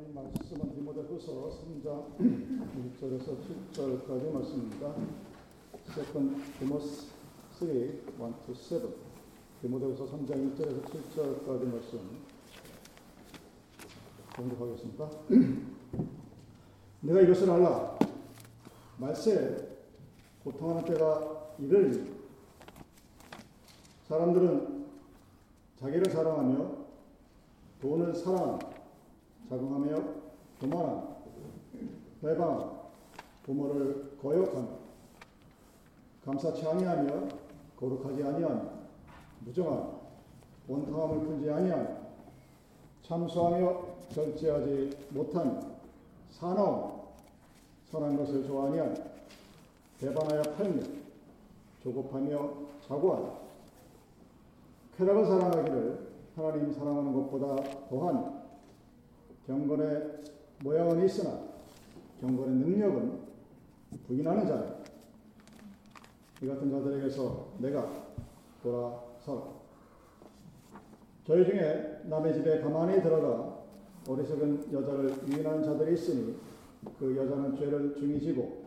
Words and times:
하나님 0.00 0.14
말씀은 0.14 0.74
디모데후서 0.74 1.50
3장 1.60 2.16
1절에서 2.16 3.36
7절까지 3.70 4.32
말씀입니다. 4.32 4.94
Second 5.88 6.42
Timothy 6.58 7.10
3, 7.58 7.68
1 7.68 8.04
to 8.46 8.54
7. 8.54 8.80
디모데후서 9.60 10.06
3장 10.06 10.56
1절에서 10.56 10.82
7절까지 10.84 11.64
말씀 11.66 12.00
공독하겠습니다. 14.36 15.10
내가 17.02 17.20
이것을 17.20 17.50
알라. 17.50 17.98
말세 18.96 19.68
고통하는 20.42 20.82
때가 20.86 21.56
이르리. 21.58 22.10
사람들은 24.08 24.86
자기를 25.78 26.10
사랑하며 26.10 26.70
돈을 27.82 28.14
사랑 28.14 28.79
자긍하며 29.50 29.96
교만함, 30.60 31.16
배방, 32.22 32.80
부모를 33.42 34.16
거역하며 34.22 34.68
감사치 36.24 36.64
아니하며 36.68 37.28
거룩하지 37.76 38.22
아니하며 38.22 38.62
무정함, 39.40 39.90
원탕함을 40.68 41.26
품지 41.26 41.50
아니하며 41.50 41.88
참소하며 43.02 43.82
절제하지 44.14 45.08
못하며 45.10 45.60
사나움, 46.30 47.00
선한 47.90 48.16
것을 48.18 48.46
좋아하며 48.46 48.94
배반하여 49.98 50.42
팔며 50.42 50.82
조급하며 51.82 52.50
자고하며 52.86 53.40
쾌락을 54.96 55.26
사랑하기를 55.26 56.10
하나님 56.36 56.72
사랑하는 56.72 57.12
것보다 57.14 57.88
더한 57.88 58.39
경건의 59.50 60.20
모양은 60.62 61.04
있으나 61.04 61.40
경건의 62.20 62.54
능력은 62.54 63.18
부인하는 64.06 64.46
자다. 64.46 64.76
이 66.40 66.46
같은 66.46 66.70
자들에게서 66.70 67.54
내가 67.58 68.06
돌아서라. 68.62 69.60
저희 71.26 71.44
중에 71.44 72.02
남의 72.04 72.32
집에 72.34 72.60
가만히 72.60 73.02
들어가 73.02 73.64
어리석은 74.08 74.72
여자를 74.72 75.16
유인하는 75.28 75.64
자들이 75.64 75.94
있으니 75.94 76.36
그 76.98 77.16
여자는 77.16 77.56
죄를 77.56 77.96
중히 77.98 78.20
지고 78.20 78.66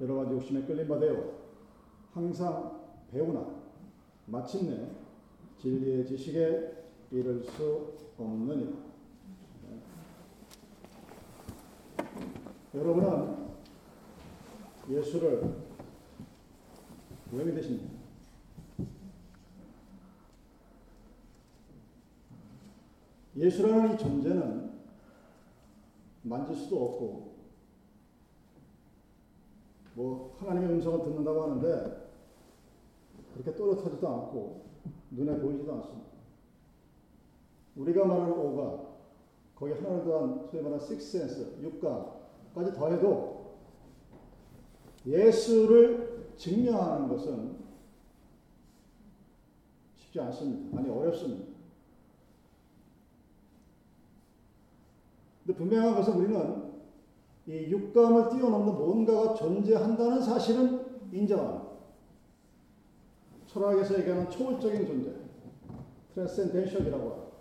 여러 0.00 0.14
가지 0.16 0.34
욕심에 0.34 0.64
되어 0.64 1.32
항상 2.12 2.80
배우나 3.10 3.44
마침내 4.26 4.88
진리의 5.58 6.06
지식에 6.06 6.84
이를 7.10 7.42
수 7.42 7.92
없느니라. 8.16 8.91
여러분은 12.74 13.52
예수를 14.88 15.62
왜 17.32 17.44
믿으십니까? 17.44 17.92
예수라는 23.36 23.94
이 23.94 23.98
존재는 23.98 24.72
만질 26.22 26.56
수도 26.56 26.84
없고, 26.84 27.32
뭐, 29.94 30.36
하나님의 30.38 30.70
음성을 30.70 31.02
듣는다고 31.02 31.42
하는데, 31.42 32.10
그렇게 33.34 33.54
또렷하지도 33.54 34.08
않고, 34.08 34.64
눈에 35.10 35.38
보이지도 35.38 35.74
않습니다. 35.74 36.10
우리가 37.76 38.06
말하는 38.06 38.32
오가, 38.32 38.92
거기 39.54 39.72
하나를 39.72 40.04
더한 40.04 40.46
소위 40.50 40.62
말하는 40.62 40.84
식센스, 40.84 41.58
육감, 41.60 42.21
까지 42.54 42.72
더해도 42.72 43.52
예수를 45.06 46.32
증명하는 46.36 47.08
것은 47.08 47.56
쉽지 49.96 50.20
않습니다. 50.20 50.78
아니, 50.78 50.90
어렵습니다. 50.90 51.52
근데 55.44 55.58
분명한 55.58 55.94
것은 55.96 56.14
우리는 56.14 56.72
이 57.46 57.70
육감을 57.70 58.30
뛰어넘는 58.30 58.74
뭔가가 58.74 59.34
존재한다는 59.34 60.20
사실은 60.20 60.84
인정합니다. 61.12 61.72
철학에서 63.48 63.98
얘기하는 63.98 64.30
초월적인 64.30 64.86
존재, 64.86 65.12
transcendental이라고 66.14 67.10
하죠. 67.10 67.32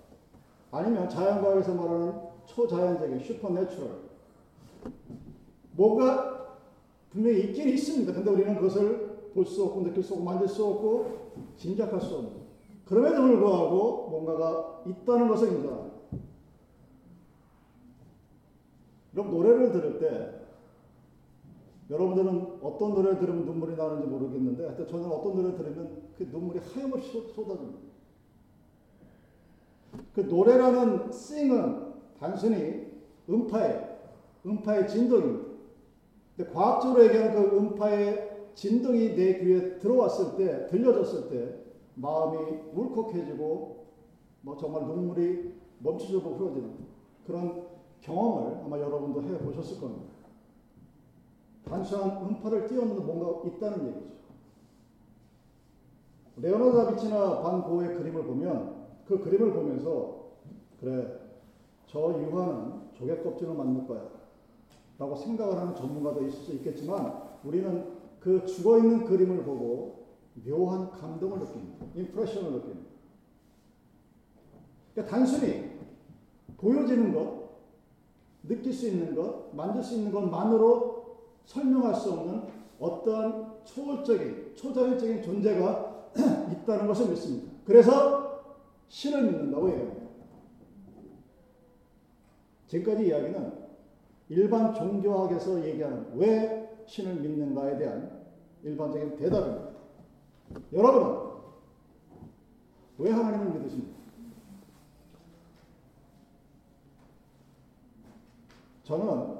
아니면 0.71 1.07
자연과학에서 1.07 1.75
말하는 1.75 2.13
초자연적인 2.45 3.19
supernatural, 3.19 4.10
뭐가 5.75 6.57
분명히 7.09 7.41
있긴 7.41 7.69
있습니다. 7.69 8.13
근데 8.13 8.29
우리는 8.29 8.55
그것을 8.55 9.11
볼 9.33 9.45
수 9.45 9.63
없고 9.63 9.83
느낄 9.83 10.03
수 10.03 10.13
없고 10.13 10.25
만질 10.25 10.47
수 10.47 10.65
없고 10.65 11.31
짐작할 11.57 12.01
수 12.01 12.15
없는. 12.15 12.31
그럼에도 12.85 13.21
불구하고 13.21 14.09
뭔가가 14.09 14.83
있다는 14.85 15.27
것을 15.29 15.53
인정합니다. 15.53 15.91
여러분 19.15 19.33
노래를 19.33 19.71
들을 19.71 19.99
때 19.99 20.41
여러분들은 21.89 22.59
어떤 22.61 22.93
노래를 22.93 23.19
들으면 23.19 23.45
눈물이 23.45 23.75
나는지 23.75 24.07
모르겠는데 24.07 24.65
하여튼 24.65 24.87
저는 24.87 25.05
어떤 25.05 25.35
노래를 25.35 25.57
들으면 25.57 26.01
그 26.17 26.23
눈물이 26.23 26.59
하염없이 26.59 27.11
쏟아집니다. 27.33 27.79
그 30.13 30.21
노래라는 30.21 31.11
싱은 31.11 31.93
단순히 32.19 32.87
음파예요. 33.29 33.90
음파의 34.45 34.87
진동입니다. 34.87 35.51
근데 36.35 36.51
과학적으로 36.51 37.03
얘기하는 37.05 37.33
그 37.33 37.57
음파의 37.57 38.31
진동이 38.55 39.15
내 39.15 39.39
귀에 39.39 39.77
들어왔을 39.79 40.35
때, 40.37 40.67
들려졌을 40.67 41.29
때, 41.29 41.55
마음이 41.95 42.37
울컥해지고, 42.73 43.85
뭐 44.41 44.57
정말 44.57 44.85
눈물이 44.85 45.53
멈추지 45.79 46.17
고 46.17 46.35
흐러지는 46.35 46.75
그런 47.25 47.67
경험을 48.01 48.61
아마 48.63 48.79
여러분도 48.79 49.23
해 49.23 49.37
보셨을 49.37 49.79
겁니다. 49.79 50.11
단순한 51.65 52.25
음파를 52.25 52.67
뛰어넘는 52.67 53.05
뭔가 53.05 53.47
있다는 53.47 53.87
얘기죠. 53.87 54.11
레오나르도 56.37 56.85
다비치나 56.85 57.41
반 57.41 57.61
고의 57.63 57.95
그림을 57.95 58.23
보면 58.23 58.87
그 59.05 59.19
그림을 59.19 59.53
보면서 59.53 60.31
그래 60.79 61.19
저 61.85 61.99
유화는 61.99 62.91
조개 62.93 63.21
껍질을 63.21 63.53
만들 63.53 63.87
거야. 63.87 64.20
라고 65.01 65.15
생각을 65.15 65.57
하는 65.57 65.73
전문가도 65.73 66.27
있을 66.27 66.43
수 66.43 66.53
있겠지만 66.53 67.11
우리는 67.43 67.91
그 68.19 68.45
죽어 68.45 68.77
있는 68.77 69.03
그림을 69.03 69.43
보고 69.43 70.05
묘한 70.45 70.91
감동을 70.91 71.39
느낍니다. 71.39 71.87
임프레션을 71.95 72.51
느낍니다. 72.51 72.91
그러니까 74.93 75.17
단순히 75.17 75.71
보여지는 76.55 77.15
것, 77.15 77.49
느낄 78.43 78.71
수 78.71 78.89
있는 78.89 79.15
것, 79.15 79.55
만질 79.55 79.81
수 79.81 79.95
있는 79.95 80.11
것만으로 80.11 81.17
설명할 81.45 81.95
수 81.95 82.11
없는 82.11 82.43
어떠한 82.79 83.63
초월적인, 83.63 84.53
초자연적인 84.55 85.23
존재가 85.23 86.11
있다는 86.51 86.85
것을 86.85 87.09
믿습니다. 87.09 87.51
그래서 87.65 88.43
신을 88.87 89.23
믿는다고 89.23 89.67
얘기합니다. 89.71 90.01
지금까지 92.67 93.07
이야기는 93.07 93.60
일반 94.31 94.73
종교학에서 94.73 95.61
얘기하는 95.65 96.09
왜 96.15 96.81
신을 96.85 97.15
믿는가에 97.15 97.77
대한 97.77 98.25
일반적인 98.63 99.17
대답입니다. 99.17 99.71
여러분은 100.71 101.31
왜 102.97 103.11
하나님을 103.11 103.59
믿으십니까? 103.59 103.99
저는 108.83 109.37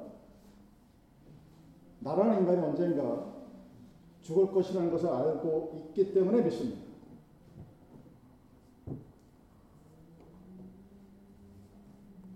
나라는 2.02 2.42
인간이 2.42 2.62
언젠가 2.62 3.32
죽을 4.20 4.52
것이라는 4.52 4.92
것을 4.92 5.08
알고 5.08 5.86
있기 5.88 6.14
때문에 6.14 6.42
믿습니다. 6.42 6.82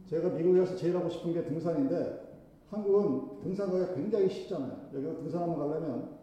제가 0.09 0.29
미국에 0.29 0.65
서 0.65 0.77
제일 0.77 0.95
하고 0.95 1.09
싶은 1.09 1.33
게 1.33 1.43
등산인데 1.43 2.24
한국은 2.69 3.41
등산 3.41 3.71
가기가 3.71 3.93
굉장히 3.93 4.29
쉽잖아요. 4.29 4.89
여기 4.93 5.03
등산 5.21 5.43
한번 5.43 5.69
가려면 5.69 6.15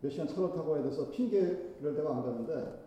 몇 0.00 0.10
시간 0.10 0.28
차를 0.28 0.52
타고 0.52 0.72
와야 0.72 0.82
돼서 0.82 1.10
핑계를 1.10 1.94
대고 1.94 2.08
안 2.08 2.22
가는데 2.22 2.84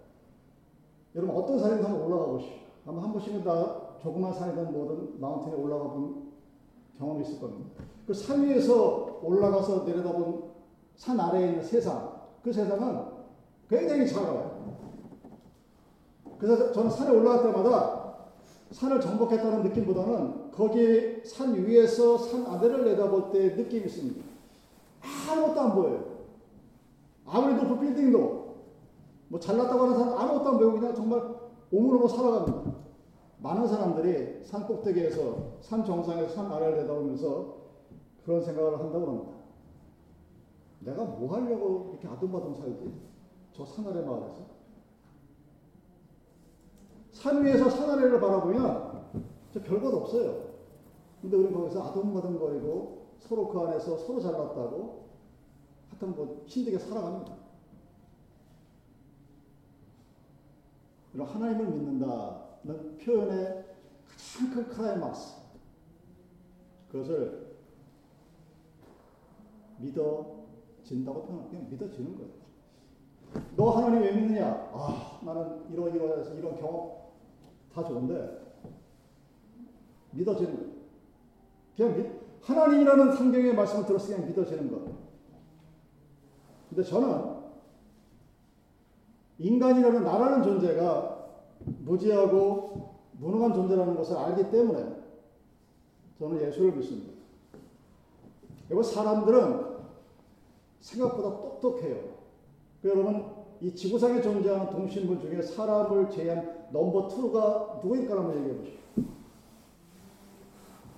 여러분 1.15 1.35
어떤 1.35 1.59
산이든 1.59 1.83
한번 1.83 2.03
올라가 2.03 2.25
보시오. 2.27 2.49
아마 2.85 3.03
한 3.03 3.11
번씩은 3.11 3.43
다 3.43 3.97
조그만 4.01 4.33
산이든 4.33 4.71
뭐든 4.71 5.19
마운틴에 5.19 5.55
올라가 5.55 5.89
본 5.89 6.31
경험이 6.97 7.21
있을 7.23 7.39
겁니다. 7.39 7.69
그 8.07 8.13
산 8.13 8.43
위에서 8.43 9.19
올라가서 9.23 9.83
내려다본 9.85 10.51
산 10.95 11.19
아래에 11.19 11.47
있는 11.49 11.63
세상, 11.63 12.21
그 12.43 12.51
세상은 12.51 13.05
굉장히 13.69 14.07
작아요. 14.07 14.61
그래서 16.37 16.71
저는 16.71 16.89
산에 16.89 17.15
올라갈 17.15 17.43
때마다 17.51 18.00
산을 18.71 19.01
정복했다는 19.01 19.63
느낌보다는 19.63 20.51
거기 20.51 21.21
산 21.25 21.53
위에서 21.65 22.17
산 22.17 22.45
아래를 22.45 22.85
내다볼 22.85 23.31
때 23.31 23.55
느낌이 23.55 23.85
있습니다. 23.85 24.23
아무것도 25.29 25.59
안 25.59 25.75
보여요. 25.75 26.11
아무리 27.25 27.55
높은 27.55 27.79
빌딩도 27.79 28.55
뭐 29.27 29.39
잘났다고 29.39 29.83
하는 29.83 29.97
사람 29.97 30.17
아무것도 30.17 30.49
안 30.49 30.57
보이고 30.57 30.73
그냥 30.79 30.95
정말 30.95 31.21
오물오물 31.71 32.09
살아갑니다. 32.09 32.71
많은 33.39 33.67
사람들이 33.67 34.43
산 34.43 34.67
꼭대기에서 34.67 35.57
산 35.61 35.83
정상에서 35.83 36.29
산 36.29 36.51
아래를 36.51 36.81
내다보면서 36.81 37.55
그런 38.23 38.41
생각을 38.43 38.79
한다고 38.79 39.07
합니다. 39.07 39.31
내가 40.81 41.03
뭐 41.03 41.33
하려고 41.35 41.89
이렇게 41.91 42.07
아둥바둥 42.07 42.55
살지? 42.55 42.91
저 43.53 43.65
산 43.65 43.85
아래 43.87 44.01
마을에서? 44.01 44.60
산 47.21 47.45
위에서 47.45 47.69
산 47.69 47.91
아래를 47.91 48.19
바라보면 48.19 49.21
저 49.53 49.61
별것 49.61 49.93
없어요. 49.93 50.51
근데 51.21 51.37
우리는 51.37 51.53
거기서 51.53 51.89
아둥바둥 51.89 52.39
거리고 52.39 53.09
서로 53.19 53.47
그 53.47 53.59
안에서 53.59 53.95
서로 53.99 54.19
잘났다고 54.19 55.05
하여튼 55.89 56.15
뭐 56.15 56.43
힘들게 56.47 56.79
살아갑니다. 56.79 57.35
이런 61.13 61.27
하나님을 61.27 61.67
믿는다는 61.67 62.97
표현의 62.97 63.65
가장 64.07 64.53
큰 64.55 64.67
클라이막스. 64.69 65.41
그것을 66.91 67.55
믿어진다고 69.77 71.21
표현하면 71.23 71.49
그냥 71.49 71.69
믿어지는 71.69 72.17
거예요. 72.17 72.31
너 73.55 73.69
하나님 73.69 74.01
왜 74.01 74.11
믿느냐? 74.11 74.71
아, 74.73 75.19
나는 75.23 75.71
이런 75.71 75.93
이런 75.93 76.37
이런 76.37 76.55
경험 76.55 77.01
다 77.73 77.83
좋은데 77.83 78.41
믿어지는 80.11 80.55
거예요. 80.55 80.71
그냥 81.75 81.95
믿, 81.95 82.21
하나님이라는 82.41 83.15
성경의 83.15 83.55
말씀을 83.55 83.85
들었을 83.85 84.17
때 84.17 84.25
믿어지는 84.25 84.71
거예요. 84.71 84.97
근데 86.69 86.83
저는 86.83 87.41
인간이라는 89.39 90.03
나라는 90.03 90.43
존재가 90.43 91.27
무지하고 91.79 92.95
무능한 93.13 93.53
존재라는 93.53 93.95
것을 93.95 94.17
알기 94.17 94.49
때문에 94.51 95.01
저는 96.19 96.41
예수를 96.41 96.73
믿습니다. 96.73 97.11
여러분 98.69 98.83
사람들은 98.83 99.71
생각보다 100.79 101.41
똑똑해요. 101.41 102.11
여러분 102.83 103.40
이 103.61 103.75
지구상에 103.75 104.21
존재하는 104.21 104.69
동식물 104.71 105.19
중에 105.19 105.39
사람을 105.41 106.09
제외한 106.09 106.65
넘버 106.71 107.07
2가 107.09 107.83
누구일까 107.83 108.17
한번 108.17 108.37
얘기해 108.39 108.57
보시죠. 108.57 108.81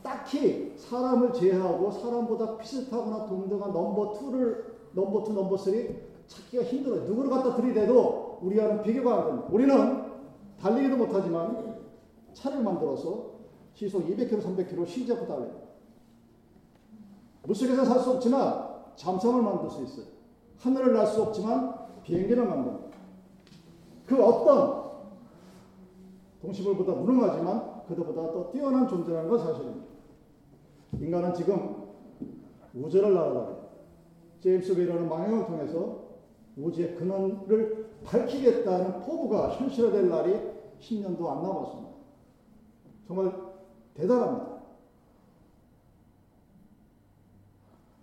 딱히 0.01 0.73
사람을 0.77 1.33
제외하고 1.33 1.91
사람보다 1.91 2.57
비슷하거나 2.57 3.25
동등한 3.25 3.73
넘버 3.73 4.13
2를 4.13 4.63
넘버 4.93 5.25
2, 5.29 5.33
넘버 5.33 5.57
3 5.57 5.73
찾기가 6.27 6.63
힘들어요. 6.63 7.03
누구를 7.03 7.29
갖다 7.29 7.55
들이대도 7.55 8.39
우리와는 8.41 8.81
비교가 8.83 9.15
안 9.15 9.25
됩니다. 9.27 9.47
우리는 9.51 10.03
달리기도 10.59 10.95
못하지만 10.97 11.79
차를 12.33 12.63
만들어서 12.63 13.33
시속 13.73 14.07
200km, 14.07 14.41
300km 14.41 14.87
쉬지 14.87 15.11
않고 15.11 15.27
달립니다. 15.27 15.59
물속에서 17.43 17.83
살 17.83 17.99
수 17.99 18.11
없지만 18.11 18.69
잠수함을 18.95 19.41
만들 19.41 19.69
수 19.69 19.83
있어요. 19.83 20.05
하늘을 20.59 20.93
날 20.93 21.07
수 21.07 21.21
없지만 21.23 21.82
비행기를 22.03 22.45
만듭니다. 22.45 22.97
그 24.05 24.23
어떤 24.23 24.83
동식물보다 26.41 26.93
무능하지만 26.93 27.83
그들보다 27.87 28.31
더 28.31 28.51
뛰어난 28.51 28.87
존재라는 28.87 29.29
건 29.29 29.39
사실입니다. 29.39 29.85
인간은 30.99 31.33
지금 31.33 31.83
우주를 32.75 33.13
날아다니 33.13 33.57
제임스 34.41 34.73
웹이라는 34.73 35.07
망원경을 35.07 35.45
통해서 35.45 36.03
우주의 36.57 36.95
근원을 36.95 37.89
밝히겠다는 38.03 38.99
포부가 39.01 39.49
현실화될 39.51 40.09
날이 40.09 40.33
10년도 40.79 41.25
안 41.27 41.41
남았습니다. 41.41 41.89
정말 43.07 43.33
대단합니다. 43.93 44.53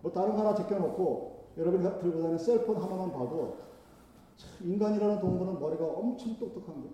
뭐 0.03 0.11
다른 0.11 0.32
거 0.32 0.38
하나 0.38 0.55
제껴놓고 0.55 1.50
여러분이 1.58 1.82
들고 2.00 2.19
다니는 2.19 2.38
셀폰 2.38 2.76
하나만 2.76 3.12
봐도 3.12 3.58
인간이라는 4.63 5.21
동물은 5.21 5.61
머리가 5.61 5.85
엄청 5.85 6.39
똑똑한 6.39 6.75
거예요. 6.77 6.91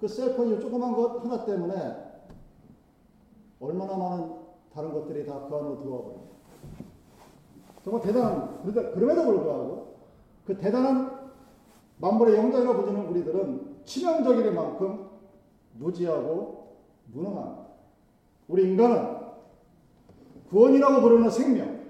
그 0.00 0.08
셀폰이 0.08 0.60
조그만 0.60 0.94
것 0.94 1.22
하나 1.24 1.44
때문에 1.44 1.74
얼마나 3.60 3.96
많은 3.96 4.34
다른 4.72 4.92
것들이 4.92 5.26
다 5.26 5.46
그 5.48 5.54
안으로 5.54 5.78
들어와 5.82 6.02
버립니다. 6.02 6.30
정말 7.84 8.02
대단한, 8.02 8.60
그런데 8.62 8.92
그럼에도 8.92 9.24
불구하고 9.24 9.96
그 10.46 10.56
대단한 10.56 11.30
만물의 11.98 12.36
영장이라 12.36 12.76
부르는 12.76 13.06
우리들은 13.08 13.80
치명적일 13.84 14.52
만큼 14.52 15.08
무지하고 15.74 16.76
무능합니다. 17.12 17.66
우리 18.48 18.70
인간은 18.70 19.18
구원이라고 20.48 21.00
부르는 21.00 21.30
생명, 21.30 21.80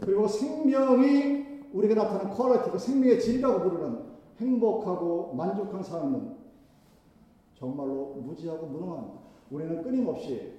그리고 0.00 0.28
생명이 0.28 1.49
우리가 1.72 1.94
나타나는 1.94 2.30
quality, 2.34 2.70
그 2.70 2.78
생명의 2.78 3.20
질이라고 3.20 3.60
부르는 3.60 4.10
행복하고 4.38 5.34
만족한 5.34 5.82
삶은 5.82 6.36
정말로 7.54 8.14
무지하고 8.16 8.66
무능합니다. 8.66 9.18
우리는 9.50 9.82
끊임없이 9.82 10.54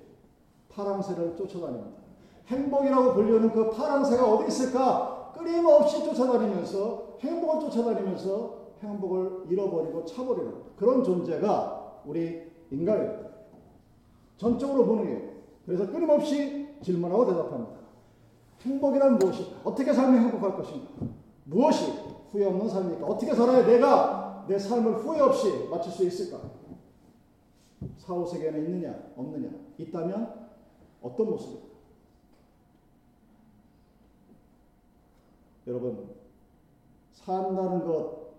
파랑새를 0.70 1.36
쫓아다닙니다. 1.36 2.02
행복이라고 2.48 3.14
불리는 3.14 3.52
그 3.52 3.70
파랑새가 3.70 4.34
어디 4.34 4.48
있을까? 4.48 5.34
끊임없이 5.36 6.04
쫓아다니면서 6.04 7.18
행복을 7.20 7.60
쫓아다니면서 7.62 8.62
행복을 8.82 9.46
잃어버리고 9.50 10.06
차버리는 10.06 10.54
그런 10.76 11.04
존재가 11.04 12.02
우리 12.06 12.52
인간입니다. 12.72 13.30
전적으로 14.38 14.86
무능해요. 14.86 15.32
그래서 15.66 15.88
끊임없이 15.88 16.68
질문하고 16.82 17.26
대답합니다. 17.26 17.81
행복이란 18.64 19.18
무엇일까? 19.18 19.62
어떻게 19.64 19.94
살면 19.94 20.22
행복할 20.24 20.56
것인가? 20.56 20.90
무엇이 21.46 21.92
후회 22.32 22.46
없는 22.46 22.70
삶입니까? 22.70 23.06
어떻게 23.08 23.34
살아야 23.34 23.66
내가 23.66 24.46
내 24.48 24.58
삶을 24.58 25.04
후회 25.04 25.20
없이 25.20 25.68
마칠 25.70 25.92
수 25.92 26.06
있을까? 26.06 26.42
사후 27.98 28.26
세계는 28.28 28.64
있느냐? 28.66 29.12
없느냐? 29.16 29.50
있다면 29.78 30.50
어떤 31.02 31.30
모습일까? 31.30 31.72
여러분, 35.68 36.10
산다는 37.14 37.86
것, 37.86 38.32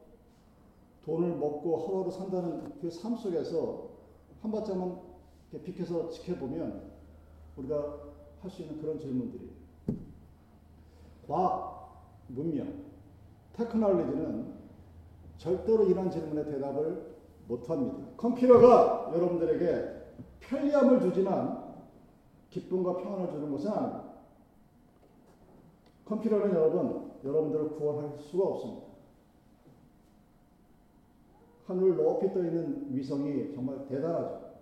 돈을 1.04 1.36
먹고 1.36 1.78
하루하루 1.78 2.10
산다는 2.10 2.78
그 2.80 2.88
삶 2.90 3.16
속에서 3.16 3.90
한 4.40 4.50
발짝만 4.52 4.98
비켜서 5.64 6.08
지켜보면 6.10 6.90
우리가 7.56 7.98
할 8.40 8.50
수 8.50 8.62
있는 8.62 8.80
그런 8.80 8.98
질문들이 8.98 9.50
과학, 11.26 12.04
문명, 12.28 12.72
테크놀로지는 13.54 14.52
절대로 15.38 15.84
이런 15.84 16.10
질문에 16.10 16.44
대답을 16.44 17.12
못합니다. 17.48 17.98
컴퓨터가 18.16 19.12
여러분들에게 19.14 20.02
편리함을 20.40 21.00
주지만 21.00 21.74
기쁨과 22.50 22.96
평안을 22.98 23.30
주는 23.30 23.50
것은 23.50 23.70
아닙니다. 23.70 24.04
컴퓨터는 26.04 26.54
여러분, 26.54 27.12
여러분들을 27.24 27.70
구원할 27.76 28.18
수가 28.18 28.44
없습니다. 28.44 28.82
하늘 31.66 31.96
높이 31.96 32.32
떠 32.32 32.40
있는 32.40 32.88
위성이 32.90 33.52
정말 33.54 33.86
대단하죠. 33.86 34.52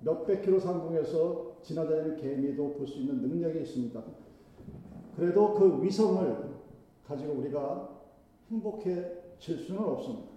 몇백 0.00 0.42
킬로 0.42 0.60
상공에서 0.60 1.56
지나다니는 1.62 2.16
개미도 2.16 2.74
볼 2.74 2.86
수 2.86 2.98
있는 2.98 3.20
능력이 3.22 3.60
있습니다. 3.60 4.02
그래도 5.16 5.54
그 5.54 5.82
위성을 5.82 6.54
가지고 7.06 7.34
우리가 7.34 7.88
행복해질 8.50 9.58
수는 9.58 9.82
없습니다. 9.82 10.34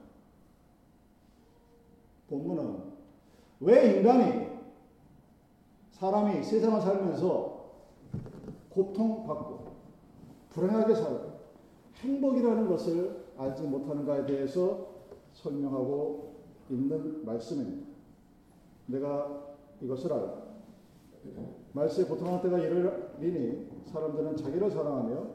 본문은 2.30 2.84
왜 3.62 3.98
인간이 3.98 4.48
사람이 5.92 6.44
세상을 6.44 6.80
살면서 6.82 7.66
고통받고 8.70 9.68
불행하게 10.50 10.94
살고 10.94 11.38
행복이라는 12.02 12.68
것을 12.68 13.26
알지 13.38 13.64
못하는가에 13.64 14.26
대해서 14.26 14.88
설명하고 15.34 16.36
있는 16.70 17.26
말씀입니다. 17.26 17.88
내가 18.88 19.56
이것을 19.82 20.14
알아. 20.14 20.48
말세에 21.74 22.06
고통할 22.06 22.42
때가 22.42 22.60
이르리니 22.60 23.77
사람들은 23.88 24.36
자기를 24.36 24.70
사랑하며 24.70 25.26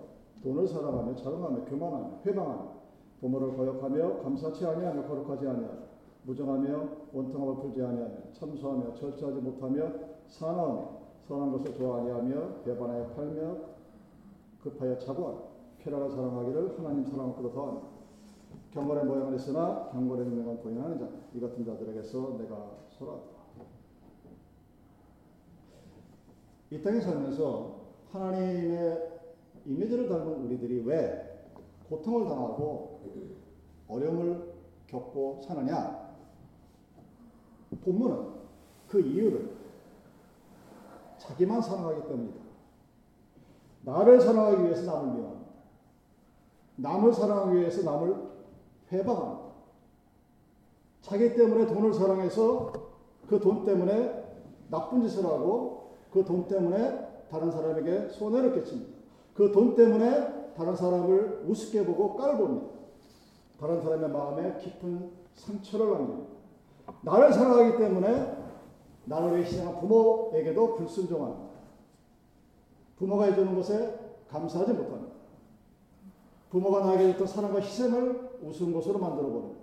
돈을 0.42 0.66
사랑하며 0.66 1.14
자랑하며 1.14 1.64
교만하며 1.64 2.20
회방하며 2.26 2.72
부모를 3.20 3.56
거역하며 3.56 4.18
감사치 4.22 4.66
아니하며 4.66 5.06
거룩하지 5.06 5.46
아니하며 5.46 5.82
무정하며 6.24 6.88
원통함을 7.12 7.62
풀지 7.62 7.82
아니하며 7.82 8.32
참소하며 8.32 8.94
절제하지 8.94 9.40
못하며 9.40 9.90
사나우며 10.28 11.02
선한 11.28 11.52
것을 11.52 11.74
좋아하지 11.74 12.10
하며 12.10 12.62
배반하여 12.64 13.06
팔며 13.08 13.56
급하여 14.62 14.98
자고하며 14.98 15.38
쾌락을 15.80 16.10
사랑하기를 16.10 16.78
하나님 16.78 17.04
사랑보다 17.04 17.54
더하며 17.54 17.82
경건의 18.72 19.04
모양은 19.04 19.34
있으나 19.36 19.88
경건의 19.92 20.26
능력은 20.26 20.62
보인하는 20.62 20.98
자. 20.98 21.08
이 21.34 21.40
같은 21.40 21.64
자들에게서 21.64 22.38
내가 22.38 22.70
소라다. 22.90 23.20
이 26.70 26.82
땅에 26.82 27.00
살면서 27.00 27.81
하나님의 28.12 29.10
이미지를 29.64 30.08
닮은 30.08 30.44
우리들이 30.44 30.82
왜 30.84 31.48
고통을 31.88 32.28
당하고 32.28 33.00
어려움을 33.88 34.52
겪고 34.86 35.40
사느냐? 35.46 36.12
본문은 37.84 38.32
그 38.88 39.00
이유를 39.00 39.56
자기만 41.18 41.62
사랑하기 41.62 42.02
때문이다. 42.08 42.40
나를 43.84 44.20
사랑하기 44.20 44.64
위해서 44.64 44.82
남을 44.92 45.14
미워합니다. 45.14 45.52
남을 46.76 47.12
사랑하기 47.12 47.56
위해서 47.56 47.90
남을 47.90 48.16
회방합니다. 48.92 49.52
자기 51.00 51.34
때문에 51.34 51.66
돈을 51.66 51.92
사랑해서 51.94 52.72
그 53.28 53.40
돈 53.40 53.64
때문에 53.64 54.22
나쁜 54.68 55.02
짓을 55.02 55.24
하고 55.24 55.96
그 56.10 56.24
돈 56.24 56.46
때문에 56.46 57.11
다른 57.32 57.50
사람에게 57.50 58.10
손해를 58.10 58.52
끼칩니다. 58.54 58.92
그 59.34 59.50
돈 59.50 59.74
때문에 59.74 60.52
다른 60.54 60.76
사람을 60.76 61.44
우습게 61.48 61.86
보고 61.86 62.14
깔봅니다. 62.14 62.66
다른 63.58 63.80
사람의 63.80 64.10
마음에 64.10 64.58
깊은 64.58 65.10
상처를 65.34 65.90
남깁니다. 65.90 66.30
나를 67.00 67.32
사랑하기 67.32 67.78
때문에 67.78 68.36
나를 69.06 69.32
위해 69.32 69.44
희생한 69.44 69.80
부모에게도 69.80 70.74
불순종합니다. 70.74 71.52
부모가 72.96 73.24
해주는 73.24 73.54
것에 73.56 73.98
감사하지 74.28 74.74
못합니다. 74.74 75.12
부모가 76.50 76.84
나에게 76.84 77.12
줬던 77.12 77.26
사랑과 77.26 77.60
희생을 77.60 78.38
우스운 78.42 78.74
것으로 78.74 78.98
만들어 78.98 79.28
버립니다. 79.28 79.60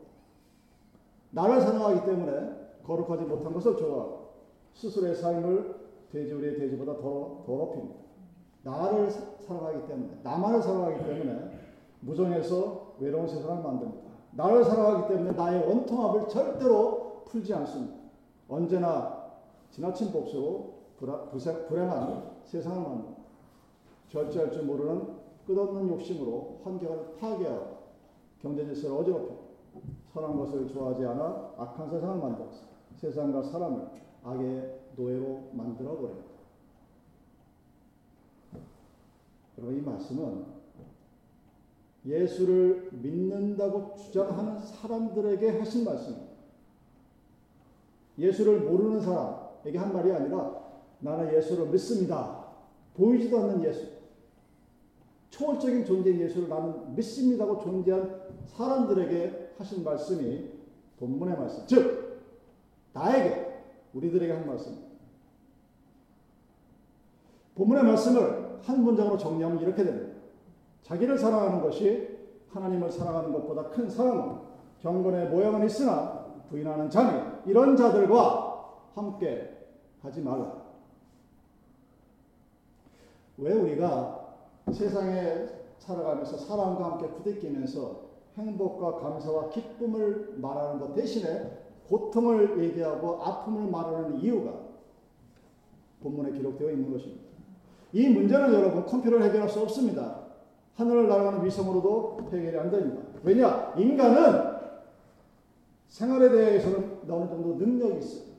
나를 1.30 1.62
사랑하기 1.62 2.06
때문에 2.06 2.72
거룩하지 2.84 3.26
못한 3.26 3.54
것을 3.54 3.78
좋아하고 3.78 4.30
스스로의 4.74 5.16
삶을 5.16 5.89
돼지 6.12 6.34
우리의 6.34 6.56
돼지보다 6.58 6.94
더, 6.98 7.44
더 7.46 7.52
높입니다. 7.52 7.96
나를 8.64 9.10
사랑하기 9.12 9.88
때문에, 9.88 10.20
나만을 10.24 10.62
사랑하기 10.62 11.06
때문에 11.06 11.60
무정해서 12.02 12.94
외로운 13.00 13.28
세상을 13.28 13.64
만듭니다. 13.64 14.10
나를 14.32 14.64
사랑하기 14.64 15.14
때문에 15.14 15.32
나의 15.32 15.68
원통합을 15.68 16.28
절대로 16.28 17.24
풀지 17.26 17.54
않습니다. 17.54 17.96
언제나 18.48 19.30
지나친 19.70 20.12
복수로 20.12 20.74
불행한 20.98 22.24
세상을 22.44 22.82
만듭니다. 22.82 23.20
절제할 24.10 24.52
줄 24.52 24.64
모르는 24.64 25.20
끝없는 25.46 25.90
욕심으로 25.90 26.60
환경을 26.64 27.16
파괴하고 27.20 27.80
경제 28.42 28.66
질서를 28.66 28.98
어지럽히고 28.98 29.50
선한 30.14 30.38
것을 30.38 30.68
좋아하지 30.68 31.06
않아 31.06 31.54
악한 31.58 31.90
세상을 31.90 32.18
만들어서 32.18 32.64
세상과 32.96 33.44
사람을 33.44 33.88
악의 34.24 34.79
노예로 35.00 35.52
만들어 35.54 35.98
버립니다. 35.98 36.30
여러분 39.58 39.78
이 39.78 39.82
말씀은 39.82 40.46
예수를 42.06 42.90
믿는다고 42.92 43.96
주장하는 43.96 44.60
사람들에게 44.60 45.60
하신 45.60 45.86
말씀입니다. 45.86 46.30
예수를 48.18 48.62
모르는 48.62 49.02
사람에게 49.02 49.78
한 49.78 49.94
말이 49.94 50.12
아니라 50.12 50.62
나는 51.00 51.34
예수를 51.34 51.68
믿습니다. 51.68 52.46
보이지도 52.96 53.40
않는 53.40 53.64
예수. 53.64 53.88
초월적인 55.30 55.86
존재인 55.86 56.20
예수를 56.20 56.50
나는 56.50 56.96
믿습니다고 56.96 57.60
존재한 57.60 58.22
사람들에게 58.48 59.54
하신 59.58 59.84
말씀이 59.84 60.50
본문의 60.98 61.38
말씀. 61.38 61.66
즉, 61.66 62.22
나에게, 62.92 63.64
우리들에게 63.94 64.34
한 64.34 64.48
말씀. 64.48 64.89
본문의 67.60 67.84
말씀을 67.84 68.60
한 68.64 68.84
문장으로 68.84 69.18
정리하면 69.18 69.60
이렇게 69.60 69.84
됩니다. 69.84 70.18
자기를 70.84 71.18
사랑하는 71.18 71.62
것이 71.62 72.18
하나님을 72.52 72.90
사랑하는 72.90 73.34
것보다 73.34 73.70
큰 73.70 73.90
사랑은 73.90 74.38
경건의 74.80 75.28
모양은 75.28 75.66
있으나 75.66 76.26
부인하는 76.50 76.90
자니 76.90 77.22
이런 77.46 77.76
자들과 77.76 78.78
함께 78.96 79.68
하지 80.02 80.22
말라. 80.22 80.54
왜 83.38 83.54
우리가 83.54 84.36
세상에 84.72 85.50
살아가면서 85.80 86.38
사람과 86.38 86.92
함께 86.92 87.10
부대끼면서 87.10 88.10
행복과 88.38 89.00
감사와 89.00 89.50
기쁨을 89.50 90.36
말하는 90.38 90.80
것 90.80 90.94
대신에 90.94 91.60
고통을 91.90 92.64
얘기하고 92.64 93.22
아픔을 93.22 93.70
말하는 93.70 94.22
이유가 94.22 94.54
본문에 96.02 96.32
기록되어 96.32 96.72
있는 96.72 96.94
것입니다. 96.94 97.29
이 97.92 98.08
문제는 98.08 98.54
여러분 98.54 98.86
컴퓨터를 98.86 99.24
해결할 99.26 99.50
수 99.50 99.60
없습니다. 99.62 100.20
하늘을 100.76 101.10
날아가는 101.10 101.46
위성으로도 101.46 102.30
해결이 102.32 102.58
안 102.58 102.72
됩니다. 102.72 103.02
왜냐? 103.24 103.74
인간은 103.78 104.60
생활에 105.88 106.30
대해서는 106.30 107.02
어느 107.10 107.28
정도 107.28 107.56
능력이 107.56 108.00
있어요. 108.00 108.30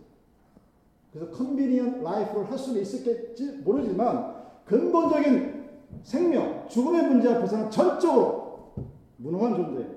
그래서 1.12 1.30
convenient 1.32 2.02
life를 2.02 2.50
할 2.50 2.56
수는 2.56 2.80
있을지 2.80 3.60
모르지만 3.64 4.36
근본적인 4.64 5.68
생명, 6.04 6.68
죽음의 6.68 7.08
문제 7.08 7.34
앞에서는 7.34 7.70
전적으로 7.70 8.72
무능한 9.16 9.56
존재예요. 9.56 9.90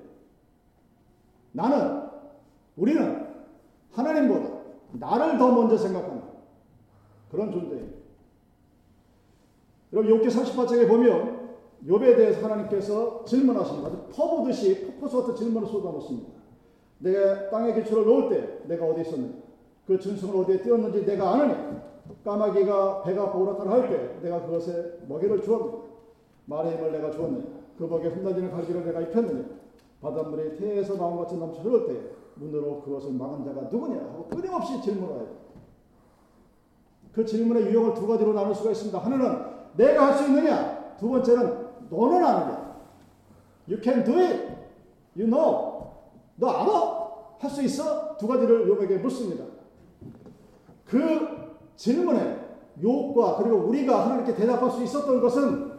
나는, 1.52 2.10
우리는 2.76 3.28
하나님보다 3.92 4.50
나를 4.94 5.38
더 5.38 5.52
먼저 5.52 5.78
생각하는 5.78 6.24
그런 7.32 7.52
존재예요. 7.52 8.03
여러분 9.94 10.20
욥기 10.20 10.28
38장에 10.28 10.88
보면 10.88 11.54
욥에 11.88 12.18
대해서 12.18 12.44
하나님께서 12.44 13.24
질문하십니다. 13.26 13.90
퍼부듯이 14.12 14.86
폭포수 14.86 15.22
같은 15.22 15.36
질문을 15.36 15.68
쏟아놓습니다. 15.68 16.30
내가 17.00 17.50
땅에 17.50 17.74
기초를 17.74 18.06
놓을 18.06 18.30
때 18.30 18.60
내가 18.68 18.86
어디 18.86 19.02
있었느냐? 19.02 19.34
그 19.86 20.00
준성을 20.00 20.36
어디에 20.42 20.62
띄었는지 20.62 21.06
내가 21.06 21.34
아느냐? 21.34 21.84
까마귀가 22.24 23.04
배가 23.04 23.32
보라따라 23.32 23.72
할때 23.72 24.20
내가 24.22 24.42
그것에 24.46 25.00
먹이를 25.08 25.42
주었느냐? 25.42 25.84
말의 26.46 26.78
힘을 26.78 26.92
내가 26.94 27.12
주었느냐? 27.12 27.44
그 27.78 27.84
먹에 27.84 28.08
흩날리는 28.08 28.52
갈기를 28.52 28.86
내가 28.86 29.02
입혔느냐? 29.02 29.46
바닷물이 30.02 30.58
태에서 30.58 30.96
나온 30.96 31.18
같이 31.18 31.38
넘쳐 31.38 31.62
흐를 31.62 31.86
때 31.88 32.02
문으로 32.36 32.82
그것을 32.82 33.12
막은 33.12 33.44
자가 33.46 33.68
누구냐? 33.70 34.00
하고 34.00 34.28
끊임없이 34.28 34.82
질문을 34.82 35.28
그 37.12 37.24
질문의 37.26 37.68
유형을 37.68 37.94
두 37.94 38.08
가지로 38.08 38.34
나눌 38.34 38.56
수가 38.56 38.72
있습니다. 38.72 38.98
하나는 38.98 39.53
내가 39.78 40.08
할 40.08 40.18
수 40.18 40.26
있느냐? 40.28 40.96
두 40.98 41.10
번째는 41.10 41.68
너는 41.90 42.24
아느냐? 42.24 42.78
You 43.68 43.82
can 43.82 44.04
do 44.04 44.20
it. 44.20 44.48
You 45.16 45.28
know. 45.30 45.92
너 46.36 46.48
알아? 46.50 47.04
할 47.40 47.50
수 47.50 47.62
있어? 47.64 48.18
두 48.18 48.28
가지를 48.28 48.68
욥에게 48.68 49.02
묻습니다. 49.02 49.44
그 50.86 51.56
질문에 51.76 52.40
욥과 52.82 53.38
그리고 53.38 53.58
우리가 53.68 54.06
하나님께 54.06 54.36
대답할 54.36 54.72
수 54.72 54.84
있었던 54.84 55.22
것은 55.22 55.74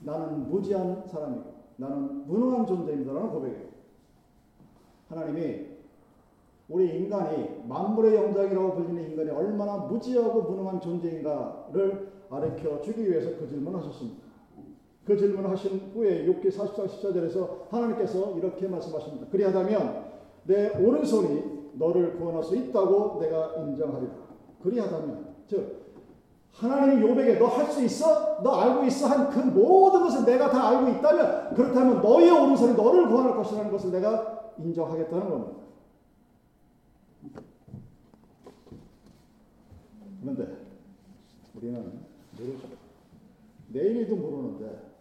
나는 0.00 0.48
무지한 0.50 1.04
사람이고 1.06 1.54
나는 1.76 2.26
무능한 2.26 2.66
존재입니다라는 2.66 3.30
고백이에요. 3.30 3.66
하나님이 5.08 5.66
우리 6.68 6.96
인간이 6.96 7.62
만물의 7.68 8.14
영장이라고 8.16 8.74
불리는 8.74 9.10
인간이 9.10 9.30
얼마나 9.30 9.76
무지하고 9.76 10.42
무능한 10.42 10.80
존재인가를 10.80 12.15
가르쳐 12.28 12.80
주기 12.80 13.08
위해서 13.10 13.30
그 13.38 13.46
질문을 13.48 13.78
하셨습니다. 13.80 14.24
그 15.04 15.16
질문을 15.16 15.48
하신 15.50 15.92
후에 15.94 16.26
6기 16.26 16.50
44, 16.50 16.84
14절에서 16.84 17.70
하나님께서 17.70 18.36
이렇게 18.36 18.66
말씀하십니다. 18.66 19.28
그리하다면 19.30 20.04
내 20.44 20.70
오른손이 20.70 21.70
너를 21.74 22.16
구원할 22.16 22.42
수 22.42 22.56
있다고 22.56 23.20
내가 23.20 23.54
인정하리라. 23.56 24.12
그리하다면 24.62 25.34
즉 25.46 25.86
하나님이 26.52 27.02
요백에 27.06 27.38
너 27.38 27.46
할 27.48 27.66
수 27.70 27.84
있어? 27.84 28.42
너 28.42 28.50
알고 28.54 28.84
있어? 28.86 29.06
한 29.08 29.30
그 29.30 29.38
모든 29.40 30.00
것을 30.00 30.24
내가 30.24 30.50
다 30.50 30.68
알고 30.68 30.90
있다면 30.98 31.54
그렇다면 31.54 32.02
너의 32.02 32.30
오른손이 32.30 32.74
너를 32.74 33.06
구원할 33.08 33.36
것이라는 33.36 33.70
것을 33.70 33.92
내가 33.92 34.52
인정하겠다는 34.58 35.28
겁니다. 35.28 35.52
그런데 40.20 40.56
우리는 41.54 42.05
모르죠. 42.38 42.68
내일도 43.68 44.16
모르는데 44.16 44.92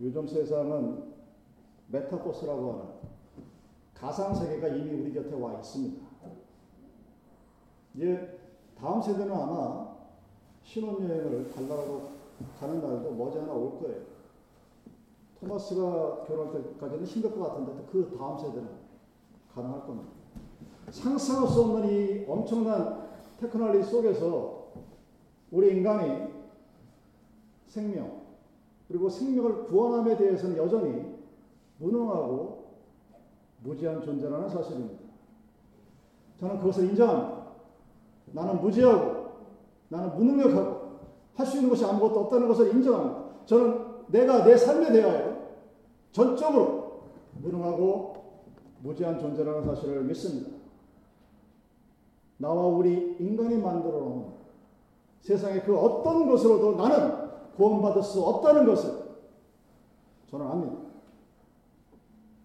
요즘 0.00 0.26
세상은 0.26 1.14
메타버스라고 1.88 2.72
하는 2.72 2.84
가상 3.94 4.34
세계가 4.34 4.68
이미 4.68 5.00
우리 5.00 5.14
곁에 5.14 5.34
와 5.40 5.54
있습니다. 5.54 6.04
이제 7.94 8.38
다음 8.76 9.00
세대는 9.00 9.32
아마 9.32 9.94
신혼여행을 10.64 11.52
달나라로 11.52 12.10
가는 12.58 12.80
날도 12.80 13.14
머지않아 13.14 13.52
올 13.52 13.78
거예요. 13.80 14.02
토마스가 15.38 16.24
결혼할 16.24 16.62
때까지는 16.62 17.04
힘들 17.04 17.34
것 17.34 17.48
같은데 17.48 17.86
그 17.92 18.16
다음 18.18 18.36
세대는 18.36 18.68
가능할 19.54 19.86
겁니다. 19.86 20.10
상상할 20.90 21.48
수 21.48 21.62
없는 21.62 21.88
이 21.88 22.24
엄청난 22.28 23.13
테크놀로지 23.40 23.90
속에서 23.90 24.72
우리 25.50 25.76
인간이 25.76 26.28
생명 27.66 28.22
그리고 28.88 29.08
생명을 29.08 29.64
구원함에 29.64 30.16
대해서는 30.16 30.56
여전히 30.56 31.14
무능하고 31.78 32.64
무지한 33.62 34.02
존재라는 34.02 34.48
사실입니다. 34.48 35.04
저는 36.38 36.58
그것을 36.58 36.84
인정합니다. 36.84 37.44
나는 38.32 38.60
무지하고 38.60 39.24
나는 39.88 40.14
무능력하고 40.16 40.84
할 41.34 41.46
수 41.46 41.56
있는 41.56 41.70
것이 41.70 41.84
아무것도 41.84 42.20
없다는 42.20 42.46
것을 42.48 42.70
인정합니다. 42.74 43.46
저는 43.46 43.84
내가 44.08 44.44
내 44.44 44.56
삶에 44.56 44.92
대하여 44.92 45.34
전적으로 46.12 47.02
무능하고 47.40 48.14
무지한 48.82 49.18
존재라는 49.18 49.64
사실을 49.64 50.04
믿습니다. 50.04 50.53
나와 52.38 52.66
우리 52.66 53.16
인간이 53.18 53.56
만들어 53.58 53.98
놓은 53.98 54.26
세상의 55.20 55.64
그 55.64 55.76
어떤 55.76 56.28
것으로도 56.28 56.76
나는 56.76 57.24
구원받을 57.56 58.02
수 58.02 58.22
없다는 58.22 58.66
것을 58.66 59.04
저는 60.30 60.46
압니다. 60.46 60.76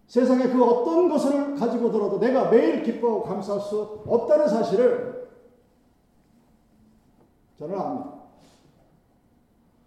세상의 0.06 0.50
그 0.50 0.64
어떤 0.64 1.08
것을 1.08 1.54
가지고 1.56 1.92
들어도 1.92 2.18
내가 2.18 2.50
매일 2.50 2.82
기뻐하고 2.82 3.22
감사할 3.22 3.60
수 3.60 4.02
없다는 4.06 4.48
사실을 4.48 5.28
저는 7.58 7.78
압니다. 7.78 8.20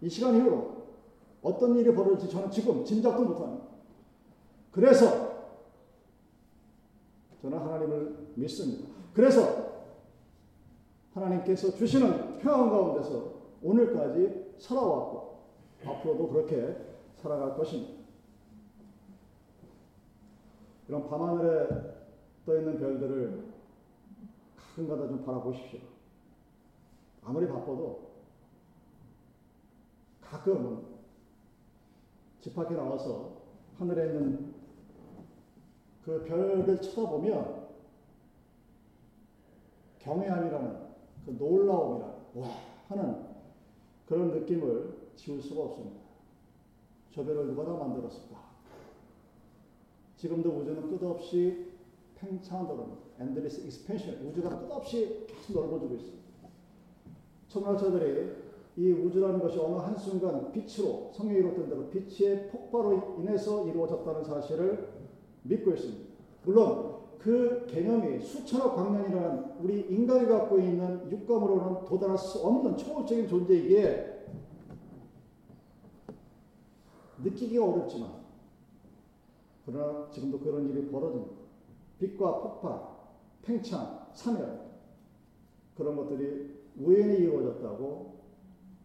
이 0.00 0.08
시간 0.08 0.36
이후로 0.36 0.84
어떤 1.42 1.76
일이 1.76 1.94
벌어질지 1.94 2.32
저는 2.32 2.50
지금 2.50 2.84
짐작도 2.84 3.22
못합니다. 3.22 3.64
그래서 4.70 5.34
저는 7.42 7.58
하나님을 7.58 8.30
믿습니다. 8.34 8.88
그래서 9.12 9.73
하나님께서 11.14 11.74
주시는 11.74 12.38
평안 12.38 12.70
가운데서 12.70 13.32
오늘까지 13.62 14.54
살아왔고 14.58 15.38
앞으로도 15.84 16.28
그렇게 16.28 16.76
살아갈 17.16 17.56
것입니다. 17.56 18.04
이런 20.88 21.08
밤하늘에 21.08 21.68
떠 22.44 22.58
있는 22.58 22.78
별들을 22.78 23.44
가끔가다 24.56 25.08
좀 25.08 25.24
바라보십시오. 25.24 25.80
아무리 27.22 27.46
바빠도 27.46 28.10
가끔 30.20 30.94
집 32.40 32.54
밖에 32.54 32.74
나와서 32.74 33.44
하늘에 33.78 34.06
있는 34.06 34.54
그 36.04 36.22
별을 36.24 36.80
쳐다보면 36.82 37.64
경외함이라는 40.00 40.83
그 41.24 41.30
놀라움이라는 41.30 42.14
와 42.34 42.48
하는 42.88 43.24
그런 44.06 44.30
느낌을 44.32 44.94
지울 45.16 45.40
수가 45.40 45.62
없습니다. 45.62 46.00
저 47.12 47.24
별을 47.24 47.46
누가 47.46 47.64
다 47.64 47.72
만들었을까? 47.72 48.36
지금도 50.16 50.50
우주는 50.50 50.98
끝없이 50.98 51.72
팽창하는 52.16 53.04
endless 53.20 53.66
expansion 53.66 54.26
우주가 54.26 54.58
끝없이 54.58 55.26
계속 55.28 55.60
넓어지고 55.60 55.94
있습니다. 55.94 56.24
천문학자들이 57.48 58.44
이 58.76 58.90
우주라는 58.90 59.38
것이 59.38 59.58
어느 59.58 59.76
한순간 59.76 60.50
빛으로 60.50 61.12
성경이 61.14 61.38
이뤘던 61.38 61.68
대로 61.68 61.88
빛의 61.90 62.48
폭발로 62.50 63.16
인해서 63.20 63.68
이루어졌다는 63.68 64.24
사실을 64.24 64.88
믿고 65.44 65.72
있습니다. 65.72 66.04
물론 66.44 67.03
그 67.18 67.66
개념이 67.66 68.20
수천억 68.20 68.76
광년이라는 68.76 69.60
우리 69.60 69.80
인간이 69.88 70.26
갖고 70.26 70.58
있는 70.58 71.10
육감으로는 71.10 71.84
도달할 71.86 72.18
수 72.18 72.38
없는 72.46 72.76
초월적인 72.76 73.28
존재이기에 73.28 74.14
느끼기가 77.22 77.64
어렵지만 77.64 78.24
그러나 79.64 80.10
지금도 80.10 80.40
그런 80.40 80.68
일이 80.68 80.86
벌어집니다. 80.90 81.34
빛과 81.98 82.40
폭발, 82.40 82.80
팽창, 83.42 84.06
사멸 84.12 84.60
그런 85.76 85.96
것들이 85.96 86.54
우연히 86.78 87.16
이루어졌다고 87.16 88.14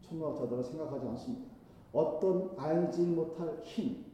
천문학자들은 0.04 0.64
생각하지 0.64 1.08
않습니다. 1.08 1.50
어떤 1.92 2.52
알지 2.58 3.02
못할 3.02 3.60
힘, 3.64 4.06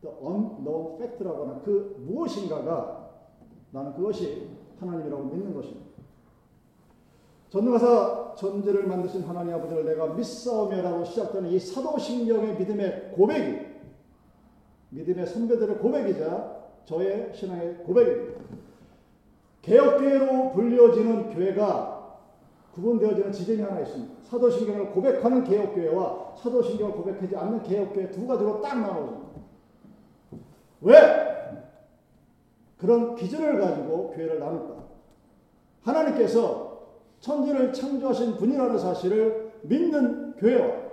the 0.00 0.16
unknown 0.22 0.94
fact라고 0.96 1.44
하는 1.44 1.62
그 1.62 1.96
무엇인가가 2.06 3.10
나는 3.70 3.94
그것이 3.94 4.48
하나님이라고 4.80 5.24
믿는 5.24 5.54
것입니다. 5.54 5.86
전능하사 7.48 8.34
전제를 8.36 8.86
만드신 8.86 9.22
하나님 9.22 9.54
아버지를 9.54 9.84
내가 9.84 10.08
믿사오며라고 10.08 11.04
시작되는 11.04 11.50
이 11.50 11.58
사도신경의 11.58 12.58
믿음의 12.58 13.12
고백이 13.16 13.66
믿음의 14.90 15.26
선배들의 15.26 15.78
고백이자 15.78 16.56
저의 16.84 17.32
신앙의 17.34 17.78
고백입니다. 17.78 18.40
개혁교회로 19.62 20.52
불려지는 20.52 21.30
교회가 21.30 21.96
구분되어지는 22.74 23.32
지점이 23.32 23.62
하나 23.62 23.80
있습니다. 23.80 24.14
사도신경을 24.24 24.90
고백하는 24.90 25.44
개혁교회와 25.44 26.34
사도신경을 26.36 26.94
고백하지 26.94 27.36
않는 27.36 27.62
개혁교회 27.62 28.10
두 28.10 28.26
가지로 28.26 28.60
딱 28.60 28.80
나눠집니다. 28.80 29.35
왜? 30.80 30.94
그런 32.78 33.16
기준을 33.16 33.60
가지고 33.60 34.10
교회를 34.10 34.38
나눌까? 34.38 34.84
하나님께서 35.82 36.66
천지를 37.20 37.72
창조하신 37.72 38.36
분이라는 38.36 38.78
사실을 38.78 39.52
믿는 39.62 40.36
교회와 40.36 40.86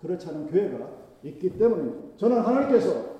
그렇지 0.00 0.28
않은 0.28 0.46
교회가 0.48 0.88
있기 1.22 1.56
때문입니다. 1.58 2.16
저는 2.16 2.40
하나님께서 2.40 3.10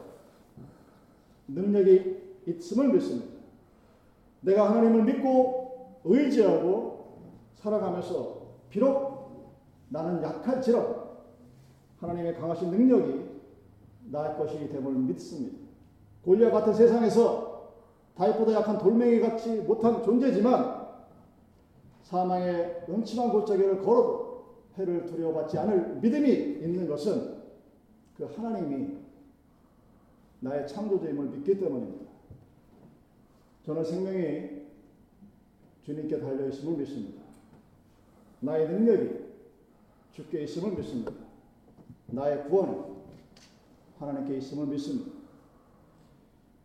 능력이 1.48 2.20
있음을 2.46 2.88
믿습니다. 2.92 3.40
내가 4.42 4.70
하나님을 4.70 5.04
믿고 5.04 6.00
의지하고 6.04 7.18
살아가면서 7.56 8.40
비록 8.70 9.50
나는 9.88 10.22
약할지라도 10.22 11.10
하나님의 12.00 12.36
강하신 12.36 12.70
능력이 12.70 13.28
나의 14.10 14.36
것이 14.38 14.68
됨을 14.68 14.92
믿습니다. 14.92 15.59
골리앗 16.24 16.52
같은 16.52 16.74
세상에서 16.74 17.70
다윗보다 18.16 18.52
약한 18.52 18.78
돌멩이 18.78 19.20
같지 19.20 19.56
못한 19.61 20.02
존재지만 20.02 20.88
사망의 22.02 22.85
음침한 22.88 23.30
골짜기를 23.30 23.83
걸어도 23.83 24.44
해를 24.76 25.06
두려워받지 25.06 25.59
않을 25.59 25.96
믿음이 26.00 26.28
있는 26.30 26.88
것은 26.88 27.40
그 28.16 28.24
하나님이 28.24 28.98
나의 30.40 30.66
창조주임을 30.66 31.26
믿기 31.26 31.59
때문입니다. 31.59 32.11
저는 33.64 33.85
생명이 33.85 34.61
주님께 35.83 36.18
달려 36.18 36.48
있음을 36.48 36.78
믿습니다. 36.78 37.22
나의 38.40 38.68
능력이 38.68 39.30
주께 40.12 40.42
있음을 40.44 40.76
믿습니다. 40.76 41.12
나의 42.06 42.44
구원이 42.48 42.76
하나님께 43.98 44.38
있음을 44.38 44.66
믿습니다. 44.66 45.19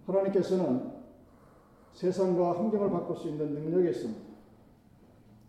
하나님께서는 0.05 0.91
세상과 1.93 2.59
환경을 2.59 2.89
바꿀 2.89 3.15
수 3.15 3.29
있는 3.29 3.53
능력이 3.53 3.89
있습니다. 3.89 4.21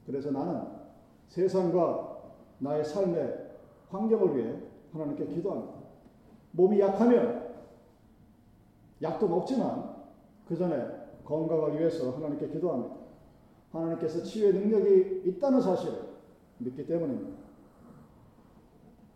그래서 0.06 0.30
나는 0.30 0.62
세상과 1.28 2.18
나의 2.58 2.84
삶의 2.84 3.50
환경을 3.90 4.36
위해 4.36 4.56
하나님께 4.92 5.26
기도합니다. 5.26 5.74
몸이 6.52 6.80
약하면 6.80 7.54
약도 9.02 9.28
먹지만 9.28 9.96
그 10.48 10.56
전에 10.56 10.86
건강을 11.24 11.78
위해서 11.78 12.12
하나님께 12.12 12.48
기도합니다. 12.48 12.94
하나님께서 13.72 14.22
치유의 14.22 14.54
능력이 14.54 15.22
있다는 15.26 15.60
사실을 15.60 16.06
믿기 16.58 16.86
때문입니다. 16.86 17.36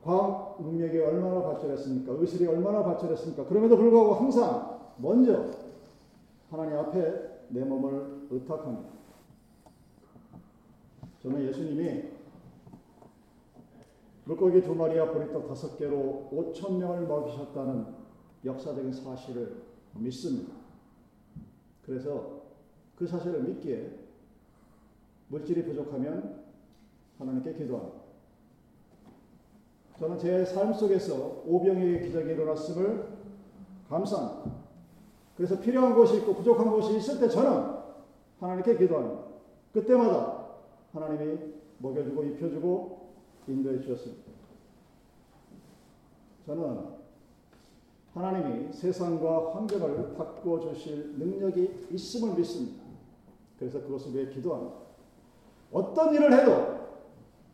과학 0.02 0.60
능력이 0.60 0.98
얼마나 0.98 1.42
발전했습니까? 1.42 2.12
의술이 2.12 2.46
얼마나 2.46 2.82
발전했습니까? 2.82 3.44
그럼에도 3.44 3.76
불구하고 3.76 4.14
항상 4.14 4.79
먼저 5.00 5.50
하나님 6.50 6.76
앞에 6.78 7.46
내 7.48 7.64
몸을 7.64 8.28
의탁합니다. 8.30 8.90
저는 11.22 11.46
예수님이 11.46 12.10
물고기 14.24 14.62
두 14.62 14.74
마리와 14.74 15.10
보리떡 15.10 15.48
다섯 15.48 15.76
개로 15.76 16.28
5천 16.32 16.76
명을 16.78 17.06
먹이셨다는 17.06 17.86
역사적인 18.44 18.92
사실을 18.92 19.62
믿습니다. 19.94 20.52
그래서 21.84 22.40
그 22.96 23.06
사실을 23.06 23.42
믿기에 23.42 23.98
물질이 25.28 25.64
부족하면 25.64 26.44
하나님께 27.18 27.54
기도합니다. 27.54 28.00
저는 29.98 30.18
제 30.18 30.44
삶 30.54 30.72
속에서 30.72 31.42
오병이의 31.46 32.02
기적이 32.04 32.30
일어났음을 32.30 33.18
감사합니다. 33.88 34.59
그래서 35.40 35.58
필요한 35.58 35.94
것이 35.94 36.18
있고 36.18 36.34
부족한 36.34 36.70
것이 36.70 36.98
있을 36.98 37.18
때 37.18 37.26
저는 37.26 37.78
하나님께 38.40 38.76
기도합니다. 38.76 39.22
그때마다 39.72 40.48
하나님이 40.92 41.38
먹여주고 41.78 42.24
입혀주고 42.24 43.08
인도해 43.48 43.80
주셨습니다. 43.80 44.30
저는 46.44 46.80
하나님이 48.12 48.70
세상과 48.70 49.54
환경을 49.54 50.12
바꾸어 50.12 50.60
주실 50.60 51.14
능력이 51.16 51.86
있음을 51.90 52.34
믿습니다. 52.34 52.82
그래서 53.58 53.80
그것을 53.80 54.12
위해 54.12 54.26
기도합니다. 54.26 54.76
어떤 55.72 56.12
일을 56.12 56.38
해도 56.38 56.80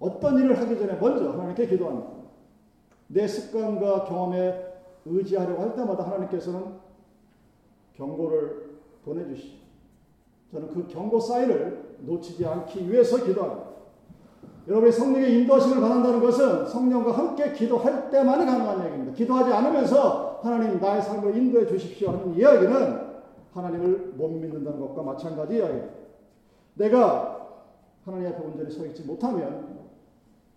어떤 0.00 0.38
일을 0.40 0.58
하기 0.58 0.76
전에 0.76 0.98
먼저 0.98 1.30
하나님께 1.30 1.68
기도합니다. 1.68 2.10
내 3.06 3.28
습관과 3.28 4.06
경험에 4.06 4.74
의지하려고 5.04 5.62
할 5.62 5.76
때마다 5.76 6.04
하나님께서는 6.04 6.84
경고를 7.96 8.76
보내주시죠. 9.04 9.56
저는 10.52 10.68
그 10.68 10.86
경고 10.86 11.18
사인을 11.18 11.96
놓치지 12.00 12.44
않기 12.46 12.90
위해서 12.90 13.22
기도합니다. 13.24 13.66
여러분이 14.68 14.90
성령의 14.90 15.42
인도하심을 15.42 15.80
받는다는 15.80 16.20
것은 16.20 16.66
성령과 16.66 17.12
함께 17.12 17.52
기도할 17.52 18.10
때만이 18.10 18.44
가능한 18.44 18.84
얘기입니다. 18.86 19.12
기도하지 19.12 19.52
않으면서 19.52 20.40
하나님 20.42 20.80
나의 20.80 21.02
삶을 21.02 21.36
인도해 21.36 21.66
주십시오 21.66 22.10
하는 22.10 22.34
이야기는 22.34 23.06
하나님을 23.52 24.14
못 24.16 24.28
믿는다는 24.28 24.80
것과 24.80 25.02
마찬가지 25.02 25.56
이야기입니다. 25.56 25.94
내가 26.74 27.48
하나님 28.04 28.28
앞에 28.28 28.44
온전히 28.44 28.70
서 28.70 28.84
있지 28.86 29.02
못하면 29.04 29.76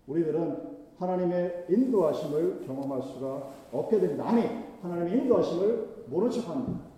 우리들은 0.08 0.80
하나님의 0.98 1.66
인도하심을 1.70 2.66
경험할 2.66 3.02
수가 3.02 3.44
없게 3.72 4.00
됩니다. 4.00 4.28
아니, 4.28 4.44
하나님의 4.82 5.20
인도하심을 5.20 6.06
모른 6.08 6.30
척 6.30 6.50
합니다. 6.50 6.89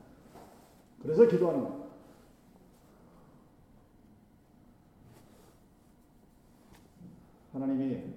그래서 1.03 1.27
기도하는 1.27 1.63
겁니다. 1.63 1.85
하나님이 7.53 8.13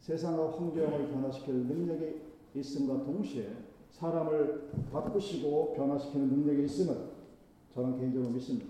세상과 0.00 0.52
환경을 0.52 1.10
변화시킬 1.10 1.54
능력이 1.66 2.20
있음과 2.54 3.04
동시에 3.04 3.54
사람을 3.90 4.70
바꾸시고 4.92 5.74
변화시키는 5.74 6.28
능력이 6.28 6.64
있음을 6.64 7.10
저는 7.74 7.98
개인적으로 7.98 8.30
믿습니다. 8.32 8.66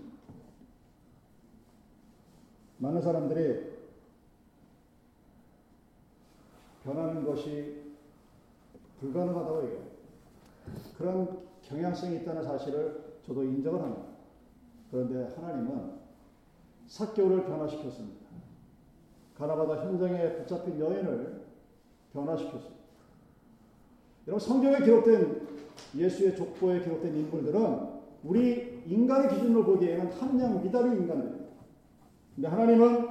많은 2.77 3.01
사람들이 3.01 3.71
변하는 6.83 7.23
것이 7.23 7.93
불가능하다고 8.99 9.63
얘기해요. 9.65 9.85
그런 10.97 11.50
경향성이 11.71 12.17
있다는 12.17 12.43
사실을 12.43 13.19
저도 13.25 13.43
인정을 13.43 13.81
합니다. 13.81 14.03
그런데 14.91 15.33
하나님은 15.35 15.91
사개오를 16.87 17.45
변화시켰습니다. 17.45 18.19
가나바다 19.37 19.85
현장에 19.85 20.35
붙잡힌 20.35 20.79
여인을 20.79 21.41
변화시켰습니다. 22.13 22.81
여러분 24.27 24.39
성경에 24.39 24.83
기록된 24.83 25.47
예수의 25.95 26.35
족보에 26.35 26.81
기록된 26.81 27.15
인물들은 27.15 27.91
우리 28.23 28.83
인간의 28.85 29.29
기준으로 29.29 29.63
보기에는 29.63 30.11
한양 30.11 30.61
미달의 30.61 30.97
인간들입니다. 30.97 31.51
근데 32.35 32.47
하나님은 32.47 33.09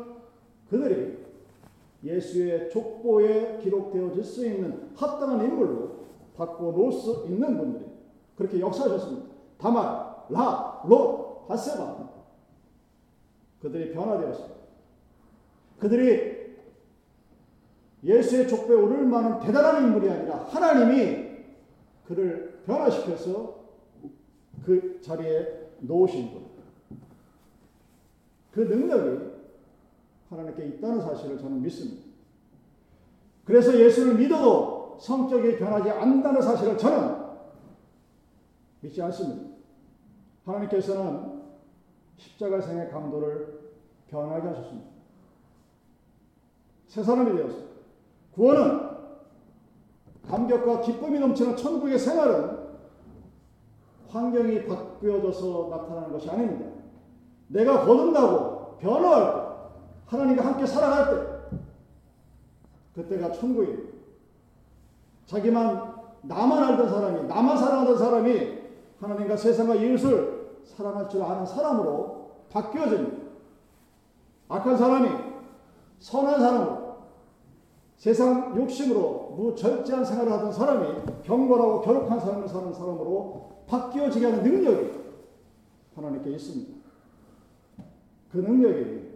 그들이 0.69 1.19
예수의 2.05 2.71
족보에 2.71 3.59
기록되어질 3.59 4.23
수 4.23 4.47
있는 4.47 4.91
합당한 4.95 5.45
인물로 5.45 6.01
바꿔 6.37 6.71
놓을 6.71 6.93
수 6.93 7.27
있는 7.29 7.57
분들이 7.59 7.90
그렇게 8.41 8.59
역사하셨습니다. 8.59 9.27
다만, 9.59 9.85
라, 10.31 10.83
롯, 10.87 11.47
바세바 11.47 12.09
그들이 13.61 13.93
변화되었습니다. 13.93 14.55
그들이 15.79 16.41
예수의 18.03 18.49
족보에 18.49 18.77
오를 18.77 19.05
만한 19.05 19.41
대단한 19.41 19.85
인물이 19.85 20.09
아니라 20.09 20.37
하나님이 20.49 21.29
그를 22.07 22.63
변화시켜서 22.65 23.61
그 24.65 25.03
자리에 25.03 25.73
놓으신 25.81 26.33
것. 26.33 26.41
그 28.53 28.61
능력이 28.61 29.31
하나님께 30.31 30.67
있다는 30.67 31.03
사실을 31.03 31.39
저는 31.39 31.61
믿습니다. 31.61 32.09
그래서 33.45 33.79
예수를 33.79 34.15
믿어도 34.15 34.97
성격이 34.99 35.59
변하지 35.59 35.91
않는다는 35.91 36.41
사실을 36.41 36.79
저는 36.79 37.20
믿지 38.81 39.03
않습니다. 39.03 39.51
하나님께서는 40.45 41.43
십자가생의 42.17 42.91
강도를 42.91 43.61
변하게 44.09 44.49
하셨습니다. 44.49 44.89
새 46.89 47.03
사람이 47.03 47.37
되었습니다. 47.37 47.71
구원은 48.35 48.91
감격과 50.29 50.81
기쁨이 50.81 51.19
넘치는 51.19 51.57
천국의 51.57 51.99
생활은 51.99 52.59
환경이 54.09 54.67
바뀌어져서 54.67 55.69
나타나는 55.71 56.13
것이 56.13 56.29
아닙니다. 56.31 56.71
내가 57.49 57.85
거듭나고 57.85 58.79
변화할 58.79 59.25
때, 59.25 59.41
하나님과 60.07 60.45
함께 60.45 60.67
살아갈 60.67 61.51
때, 61.51 61.59
그때가 62.95 63.33
천국입니다. 63.33 63.91
자기만 65.27 65.95
나만 66.23 66.63
알던 66.63 66.89
사람이, 66.89 67.29
나만 67.29 67.57
사랑하던 67.57 67.99
사람이 67.99 68.60
하나님과 69.01 69.37
세상과 69.37 69.77
이웃을 69.77 70.61
사랑할 70.65 71.09
줄 71.09 71.23
아는 71.23 71.47
사람으로 71.47 72.31
바뀌어집니다. 72.51 73.31
악한 74.49 74.77
사람이 74.77 75.09
선한 75.99 76.41
사람으로 76.41 76.97
세상 77.97 78.57
욕심으로 78.57 79.35
무절제한 79.37 80.05
생활을 80.05 80.33
하던 80.33 80.53
사람이 80.53 81.23
경건하고 81.23 81.83
결옥한 81.83 82.19
삶을 82.19 82.49
사는 82.49 82.73
사람으로 82.73 83.65
바뀌어지게 83.67 84.25
하는 84.27 84.43
능력이 84.43 84.91
하나님께 85.95 86.31
있습니다. 86.31 86.81
그 88.33 88.39
능력이 88.39 89.11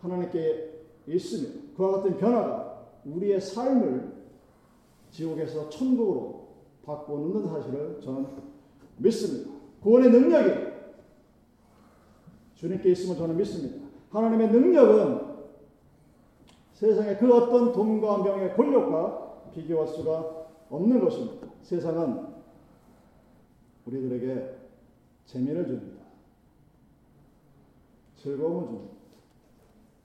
하나님께 0.00 0.84
있으면 1.06 1.74
그와 1.76 1.92
같은 1.92 2.16
변화가 2.16 2.78
우리의 3.04 3.40
삶을 3.40 4.12
지옥에서 5.10 5.68
천국으로 5.68 6.48
바꿔놓는 6.84 7.48
사실을 7.48 8.00
저는 8.02 8.26
믿습니다. 8.98 9.50
구원의 9.82 10.10
능력이 10.10 10.68
주님께 12.54 12.90
있음을 12.90 13.16
저는 13.16 13.36
믿습니다. 13.36 13.86
하나님의 14.10 14.50
능력은 14.50 15.28
세상의 16.72 17.18
그 17.18 17.32
어떤 17.34 17.72
돈과 17.72 18.22
명의 18.22 18.54
권력과 18.54 19.50
비교할 19.52 19.86
수가 19.86 20.46
없는 20.70 21.00
것입니다. 21.00 21.48
세상은 21.62 22.26
우리들에게 23.86 24.56
재미를 25.26 25.66
줍니다. 25.66 26.04
즐거움을 28.16 28.66
줍니다. 28.66 28.94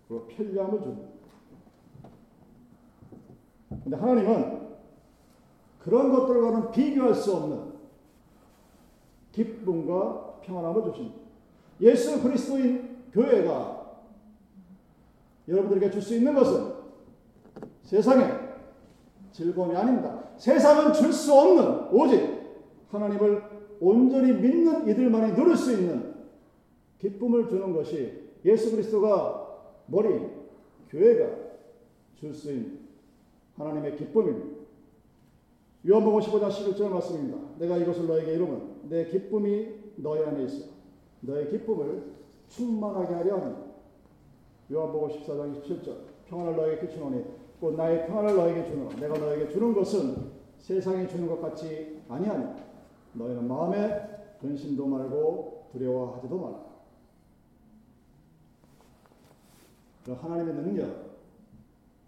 그리고 0.08 0.28
편리함을 0.28 0.82
줍니다. 0.82 1.10
근데 3.84 3.98
하나님은 3.98 4.64
그런 5.80 6.12
것들과는 6.12 6.72
비교할 6.72 7.14
수 7.14 7.36
없는 7.36 7.73
기쁨과 9.34 10.40
평안함을 10.44 10.84
주십니다. 10.86 11.18
예수 11.82 12.22
그리스도인 12.22 13.04
교회가 13.12 13.84
여러분들에게 15.48 15.92
줄 15.92 16.02
수 16.02 16.16
있는 16.16 16.34
것은 16.34 16.74
세상에 17.84 18.26
즐거움이 19.32 19.76
아닙니다. 19.76 20.24
세상은 20.38 20.94
줄 20.94 21.12
수 21.12 21.34
없는 21.34 21.90
오직 21.92 22.42
하나님을 22.90 23.44
온전히 23.82 24.34
믿는 24.34 24.88
이들만이 24.88 25.34
누릴 25.34 25.58
수 25.58 25.74
있는 25.74 26.14
기쁨을 27.00 27.50
주는 27.50 27.74
것이 27.74 28.30
예수 28.46 28.72
그리스도가 28.72 29.60
머리 29.88 30.10
교회가 30.90 31.36
줄 32.16 32.34
수 32.34 32.52
있는 32.52 32.80
하나님의 33.58 33.98
기쁨입니다. 33.98 34.63
요한복음 35.88 36.20
15장 36.22 36.50
11절 36.50 36.90
말씀입니다. 36.90 37.38
내가 37.60 37.78
이것을 37.78 38.08
너에게 38.08 38.34
이루면 38.34 38.88
내 38.90 39.06
기쁨이 39.06 39.68
너희 39.98 40.24
안에 40.24 40.44
있어 40.46 40.68
너의 41.22 41.50
기쁨을 41.50 42.14
충만하게 42.48 43.14
하려 43.14 43.38
합니다. 43.38 43.62
요한복음 44.72 45.10
14장 45.10 45.62
27절 45.62 45.98
평안을 46.30 46.56
너에게 46.56 46.88
끼치노니 46.88 47.24
곧 47.60 47.76
나의 47.76 48.08
평안을 48.08 48.36
너에게 48.36 48.66
주노 48.66 48.90
내가 49.00 49.18
너에게 49.18 49.50
주는 49.50 49.74
것은 49.74 50.32
세상이 50.60 51.08
주는 51.10 51.28
것 51.28 51.42
같이 51.42 52.02
아니하니 52.08 52.46
너희는 53.14 53.48
마음에 53.48 54.14
근심도 54.40 54.86
말고 54.86 55.68
두려워하지도 55.72 56.38
말라. 56.38 56.74
하나님의 60.20 60.54
능력, 60.56 61.14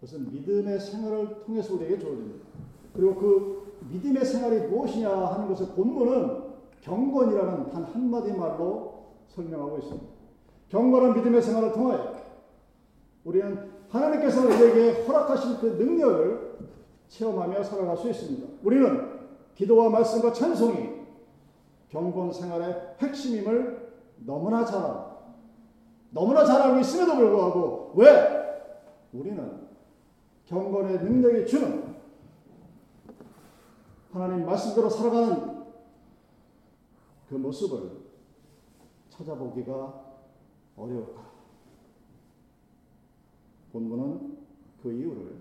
그것은 0.00 0.30
믿음의 0.30 0.78
생활을 0.78 1.44
통해서 1.44 1.74
우리에게 1.74 1.98
주어집니다. 1.98 2.46
그리고 2.92 3.14
그 3.14 3.65
믿음의 3.90 4.24
생활이 4.24 4.66
무엇이냐 4.66 5.08
하는 5.08 5.48
것을 5.48 5.68
본문은 5.74 6.46
경건이라는 6.80 7.70
단 7.70 7.84
한마디 7.84 8.32
말로 8.32 9.06
설명하고 9.28 9.78
있습니다. 9.78 10.06
경건한 10.68 11.14
믿음의 11.14 11.42
생활을 11.42 11.72
통하여 11.72 12.14
우리는 13.24 13.70
하나님께서 13.88 14.44
우리에게 14.46 15.02
허락하신 15.04 15.58
그 15.58 15.66
능력을 15.66 16.58
체험하며 17.08 17.62
살아갈 17.62 17.96
수 17.96 18.08
있습니다. 18.08 18.46
우리는 18.62 19.16
기도와 19.54 19.90
말씀과 19.90 20.32
찬송이 20.32 20.96
경건 21.88 22.32
생활의 22.32 22.96
핵심임을 23.00 23.92
너무나 24.24 24.64
잘 24.64 24.80
알아. 24.80 25.16
너무나 26.10 26.44
잘 26.44 26.62
알고 26.62 26.80
있음에도 26.80 27.16
불구하고 27.16 27.92
왜 27.94 28.06
우리는 29.12 29.66
경건의 30.46 30.98
능력이 30.98 31.46
주는 31.46 31.85
하나님 34.16 34.46
말씀대로 34.46 34.88
살아가는 34.88 35.66
그 37.28 37.34
모습을 37.34 38.06
찾아보기가 39.10 40.04
어려울까? 40.74 41.26
본문은 43.72 44.38
그 44.82 44.90
이유를 44.90 45.36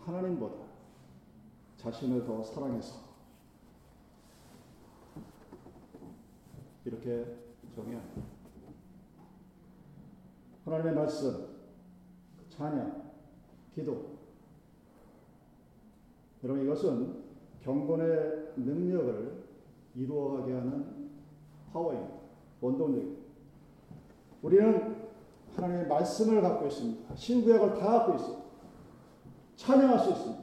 하나님보다 0.00 0.56
자신을 1.76 2.24
더 2.24 2.42
사랑해서 2.42 2.94
이렇게 6.86 7.36
정의합니다. 7.74 8.22
하나님의 10.64 10.94
말씀, 10.94 11.58
찬양, 12.48 13.12
기도. 13.74 14.21
여러분 16.44 16.64
이것은 16.64 17.22
경건의 17.62 18.52
능력을 18.56 19.42
이루어가게 19.94 20.52
하는 20.52 21.10
파워입니다. 21.72 22.14
원동력입니다. 22.60 23.22
우리는 24.42 24.96
하나님의 25.54 25.86
말씀을 25.86 26.40
갖고 26.40 26.66
있습니다. 26.66 27.14
신구약을 27.14 27.78
다 27.78 27.98
갖고 27.98 28.14
있습니다. 28.14 28.42
찬양할 29.56 29.98
수 30.00 30.10
있습니다. 30.10 30.42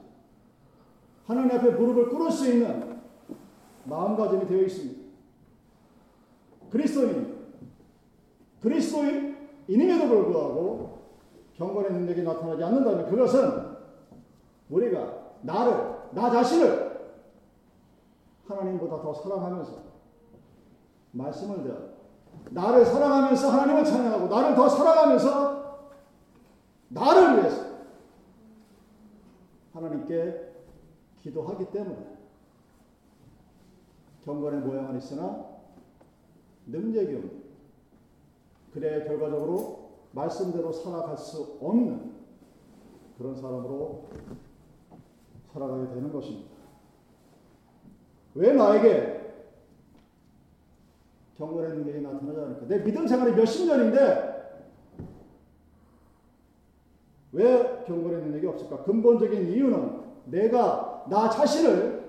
하나님 1.25 1.57
앞에 1.57 1.71
무릎을 1.71 2.09
꿇을 2.09 2.31
수 2.31 2.49
있는 2.51 2.99
마음가짐이 3.85 4.47
되어 4.47 4.61
있습니다. 4.63 4.99
그리스도인, 6.69 7.35
그리스도인임에도 8.61 10.07
불구하고 10.07 10.99
경건의 11.55 11.91
능력이 11.91 12.21
나타나지 12.21 12.63
않는다면 12.63 13.09
그것은 13.09 13.69
우리가 14.69 15.18
나를, 15.41 16.09
나 16.11 16.29
자신을 16.29 16.89
하나님보다 18.47 19.01
더 19.01 19.13
사랑하면서 19.13 19.89
말씀을 21.11 21.63
대하고 21.63 21.89
나를 22.51 22.85
사랑하면서 22.85 23.49
하나님을 23.49 23.85
찬양하고 23.85 24.27
나를 24.27 24.55
더 24.55 24.69
사랑하면서 24.69 25.59
나를 26.89 27.37
위해서 27.37 27.69
하나님께 29.73 30.49
기도하기 31.21 31.71
때문에 31.71 32.17
경건의 34.23 34.61
모양은 34.61 34.97
있으나 34.97 35.45
능력이 36.67 37.15
없는 37.15 37.43
그래 38.73 39.03
결과적으로 39.05 39.89
말씀대로 40.11 40.71
살아갈 40.71 41.17
수 41.17 41.57
없는 41.61 42.13
그런 43.17 43.35
사람으로 43.35 44.09
살아가게 45.53 45.89
되는 45.89 46.11
것입니다. 46.11 46.49
왜 48.35 48.53
나에게 48.53 49.19
경건의 51.37 51.69
능력이 51.71 52.01
나타나지 52.01 52.39
않을까? 52.39 52.67
내 52.67 52.83
믿음 52.83 53.07
생활이 53.07 53.33
몇십 53.33 53.67
년인데 53.67 54.29
왜 57.31 57.83
경건의 57.85 58.21
능력이 58.21 58.47
없을까? 58.47 58.83
근본적인 58.83 59.47
이유는 59.47 60.01
내가 60.25 61.05
나 61.09 61.29
자신을 61.29 61.99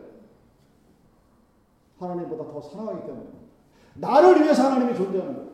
하나님보다 1.98 2.50
더 2.50 2.60
사랑하기 2.60 3.06
때문에 3.06 3.26
나를 3.94 4.42
위해서 4.42 4.64
하나님이 4.64 4.94
존재하는 4.94 5.34
거예요. 5.34 5.50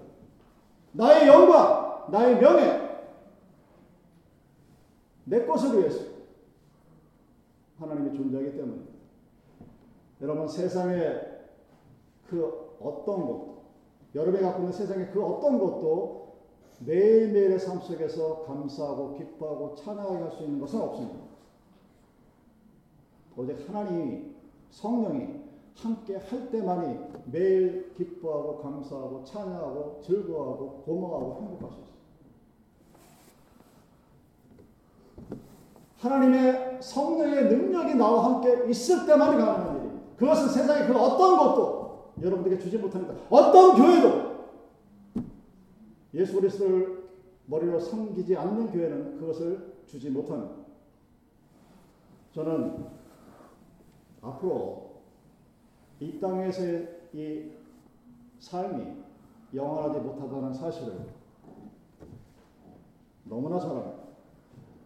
나의 0.92 1.28
영광, 1.28 2.06
나의 2.10 2.38
명예, 2.38 3.04
내 5.24 5.44
것을 5.44 5.78
위해서 5.78 6.15
존재하기 8.16 8.56
때문에 8.56 8.82
여러분 10.20 10.48
세상에 10.48 10.96
그 12.28 12.76
어떤 12.80 13.26
것, 13.26 13.56
여러분이 14.14 14.42
갖고 14.42 14.60
있는 14.60 14.72
세상의 14.72 15.10
그 15.12 15.22
어떤 15.22 15.58
것도 15.58 16.26
매일매일의 16.80 17.58
삶 17.58 17.80
속에서 17.80 18.42
감사하고 18.44 19.14
기뻐하고 19.14 19.74
찬양하게 19.76 20.22
할 20.24 20.32
수 20.32 20.42
있는 20.44 20.60
것은 20.60 20.80
없습니다. 20.80 21.18
오직 23.36 23.68
하나님이 23.68 24.34
성령이 24.70 25.46
함께 25.74 26.16
할 26.16 26.50
때만이 26.50 26.98
매일 27.26 27.94
기뻐하고 27.94 28.58
감사하고 28.58 29.24
찬양하고 29.24 30.00
즐거워하고 30.02 30.82
고마워하고 30.82 31.42
행복할 31.42 31.70
수 31.70 31.80
있어요. 31.82 31.95
하나님의 35.98 36.78
성령의 36.82 37.44
능력이 37.44 37.94
나와 37.94 38.24
함께 38.24 38.68
있을 38.68 39.06
때만이 39.06 39.36
가능한 39.36 39.76
일입니다. 39.76 40.16
그것은 40.16 40.48
세상의 40.48 40.86
그 40.86 40.96
어떤 40.96 41.38
것도 41.38 42.12
여러분들에게 42.22 42.62
주지 42.62 42.78
못합니다. 42.78 43.14
어떤 43.30 43.76
교회도 43.76 44.36
예수 46.14 46.34
그리스도를 46.40 47.04
머리로 47.46 47.78
섬기지 47.78 48.36
않는 48.36 48.70
교회는 48.70 49.18
그것을 49.18 49.74
주지 49.86 50.10
못합니다. 50.10 50.54
저는 52.32 52.86
앞으로 54.20 54.96
이 56.00 56.18
땅에서의 56.20 57.00
이 57.14 57.50
삶이 58.38 58.96
영원하지 59.54 60.00
못하다는 60.00 60.52
사실을 60.52 61.06
너무나 63.24 63.58
잘 63.58 63.70
압니다. 63.70 63.96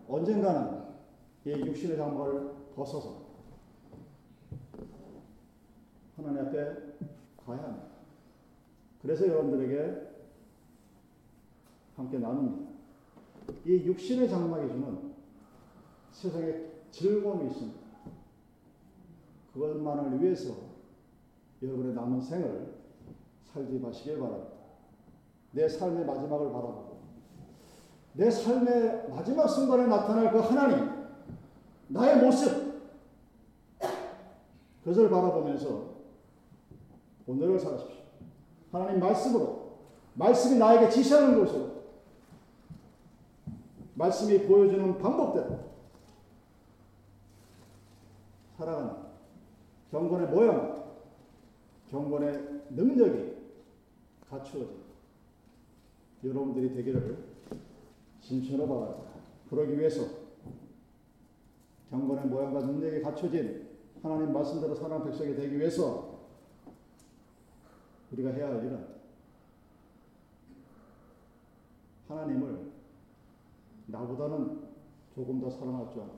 언젠가는 0.09 0.80
이 1.45 1.51
육신의 1.51 1.97
장막을 1.97 2.51
벗어서 2.75 3.23
하나님 6.17 6.47
앞에 6.47 6.59
가야 7.45 7.63
합니다. 7.63 7.87
그래서 9.01 9.27
여러분들에게 9.27 10.11
함께 11.97 12.19
나눕니다. 12.19 12.71
이 13.65 13.73
육신의 13.85 14.29
장막이 14.29 14.69
주는 14.69 15.13
세상에 16.13 16.71
즐거움이 16.91 17.49
있습니다. 17.49 17.81
그것만을 19.55 20.23
위해서 20.23 20.55
여러분의 21.63 21.95
남은 21.95 22.21
생을 22.21 22.75
살지 23.53 23.79
마시길 23.79 24.19
바랍니다. 24.19 24.51
내 25.53 25.69
삶의 25.69 26.05
마지막을 26.05 26.53
바라보고 26.53 27.01
내 28.13 28.31
삶의 28.31 29.09
마지막 29.09 29.47
순간에 29.49 29.87
나타날 29.87 30.33
그 30.33 30.39
하나님, 30.39 30.90
나의 31.91 32.21
모습, 32.21 32.71
그것을 34.85 35.11
바라보면서 35.11 35.91
오늘을 37.27 37.59
살아십시오. 37.59 38.01
하나님 38.71 39.01
말씀으로, 39.01 39.79
말씀이 40.15 40.59
나에게 40.59 40.89
지시하는 40.89 41.39
것으로, 41.39 41.81
말씀이 43.95 44.47
보여주는 44.47 44.99
방법대로 44.99 45.59
살아가는 48.57 48.95
경건의 49.91 50.29
모양, 50.29 50.85
경건의 51.91 52.63
능력이 52.71 53.37
갖추어진 54.31 54.81
여러분들이 56.23 56.73
되기를 56.73 57.19
진심으로 58.21 58.69
바랍니다. 58.69 59.11
그러기 59.49 59.77
위해서 59.77 60.20
경건의 62.11 62.27
모양과 62.27 62.61
능력이 62.61 63.03
갖춰진 63.03 63.69
하나님 64.03 64.33
말씀대로 64.33 64.75
사랑 64.75 65.05
백성이 65.05 65.37
되기 65.37 65.59
위해서 65.59 66.19
우리가 68.13 68.31
해야 68.31 68.49
할 68.49 68.65
일은 68.65 68.87
하나님을 72.09 72.71
나보다는 73.87 74.61
조금 75.15 75.41
더 75.41 75.51
사랑할 75.51 75.89
줄 75.93 76.03
아는 76.03 76.13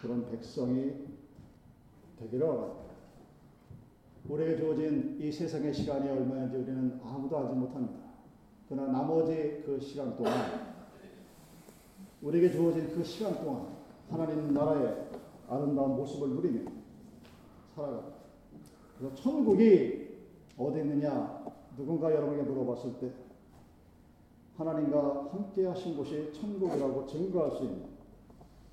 그런 0.00 0.30
백성이 0.30 1.06
되기를 2.18 2.46
바랍니다. 2.46 2.82
우리에게 4.28 4.56
주어진 4.56 5.18
이 5.20 5.30
세상의 5.30 5.74
시간이 5.74 6.08
얼마인지 6.08 6.56
우리는 6.56 7.00
아무도 7.04 7.38
알지 7.38 7.54
못합니다. 7.54 8.12
그러나 8.68 8.92
나머지 8.92 9.62
그 9.66 9.78
시간 9.80 10.16
동안 10.16 10.72
우리에게 12.22 12.52
주어진 12.52 12.88
그 12.94 13.02
시간 13.02 13.34
동안 13.42 13.81
하나님 14.12 14.52
나라의 14.52 15.08
아름다운 15.48 15.96
모습을 15.96 16.28
누리며 16.30 16.70
살아가. 17.74 18.12
그래서 18.98 19.14
천국이 19.16 20.08
어디 20.58 20.80
있느냐 20.80 21.42
누군가 21.76 22.12
여러분에게 22.12 22.42
물어봤을 22.42 22.98
때 22.98 23.10
하나님과 24.56 25.30
함께 25.32 25.66
하신 25.66 25.96
곳이 25.96 26.30
천국이라고 26.34 27.06
증거할 27.06 27.52
수 27.52 27.64
있는 27.64 27.86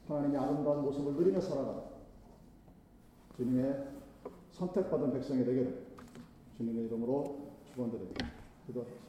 하나님의 0.07 0.37
아름다운 0.37 0.81
모습을 0.83 1.13
누리며 1.13 1.39
살아가. 1.39 1.83
주님의 3.37 3.87
선택받은 4.51 5.13
백성이 5.13 5.45
되기를 5.45 5.85
주님의 6.57 6.85
이름으로 6.85 7.53
축원드립니다. 7.65 8.27
기도하겠습니다. 8.67 9.08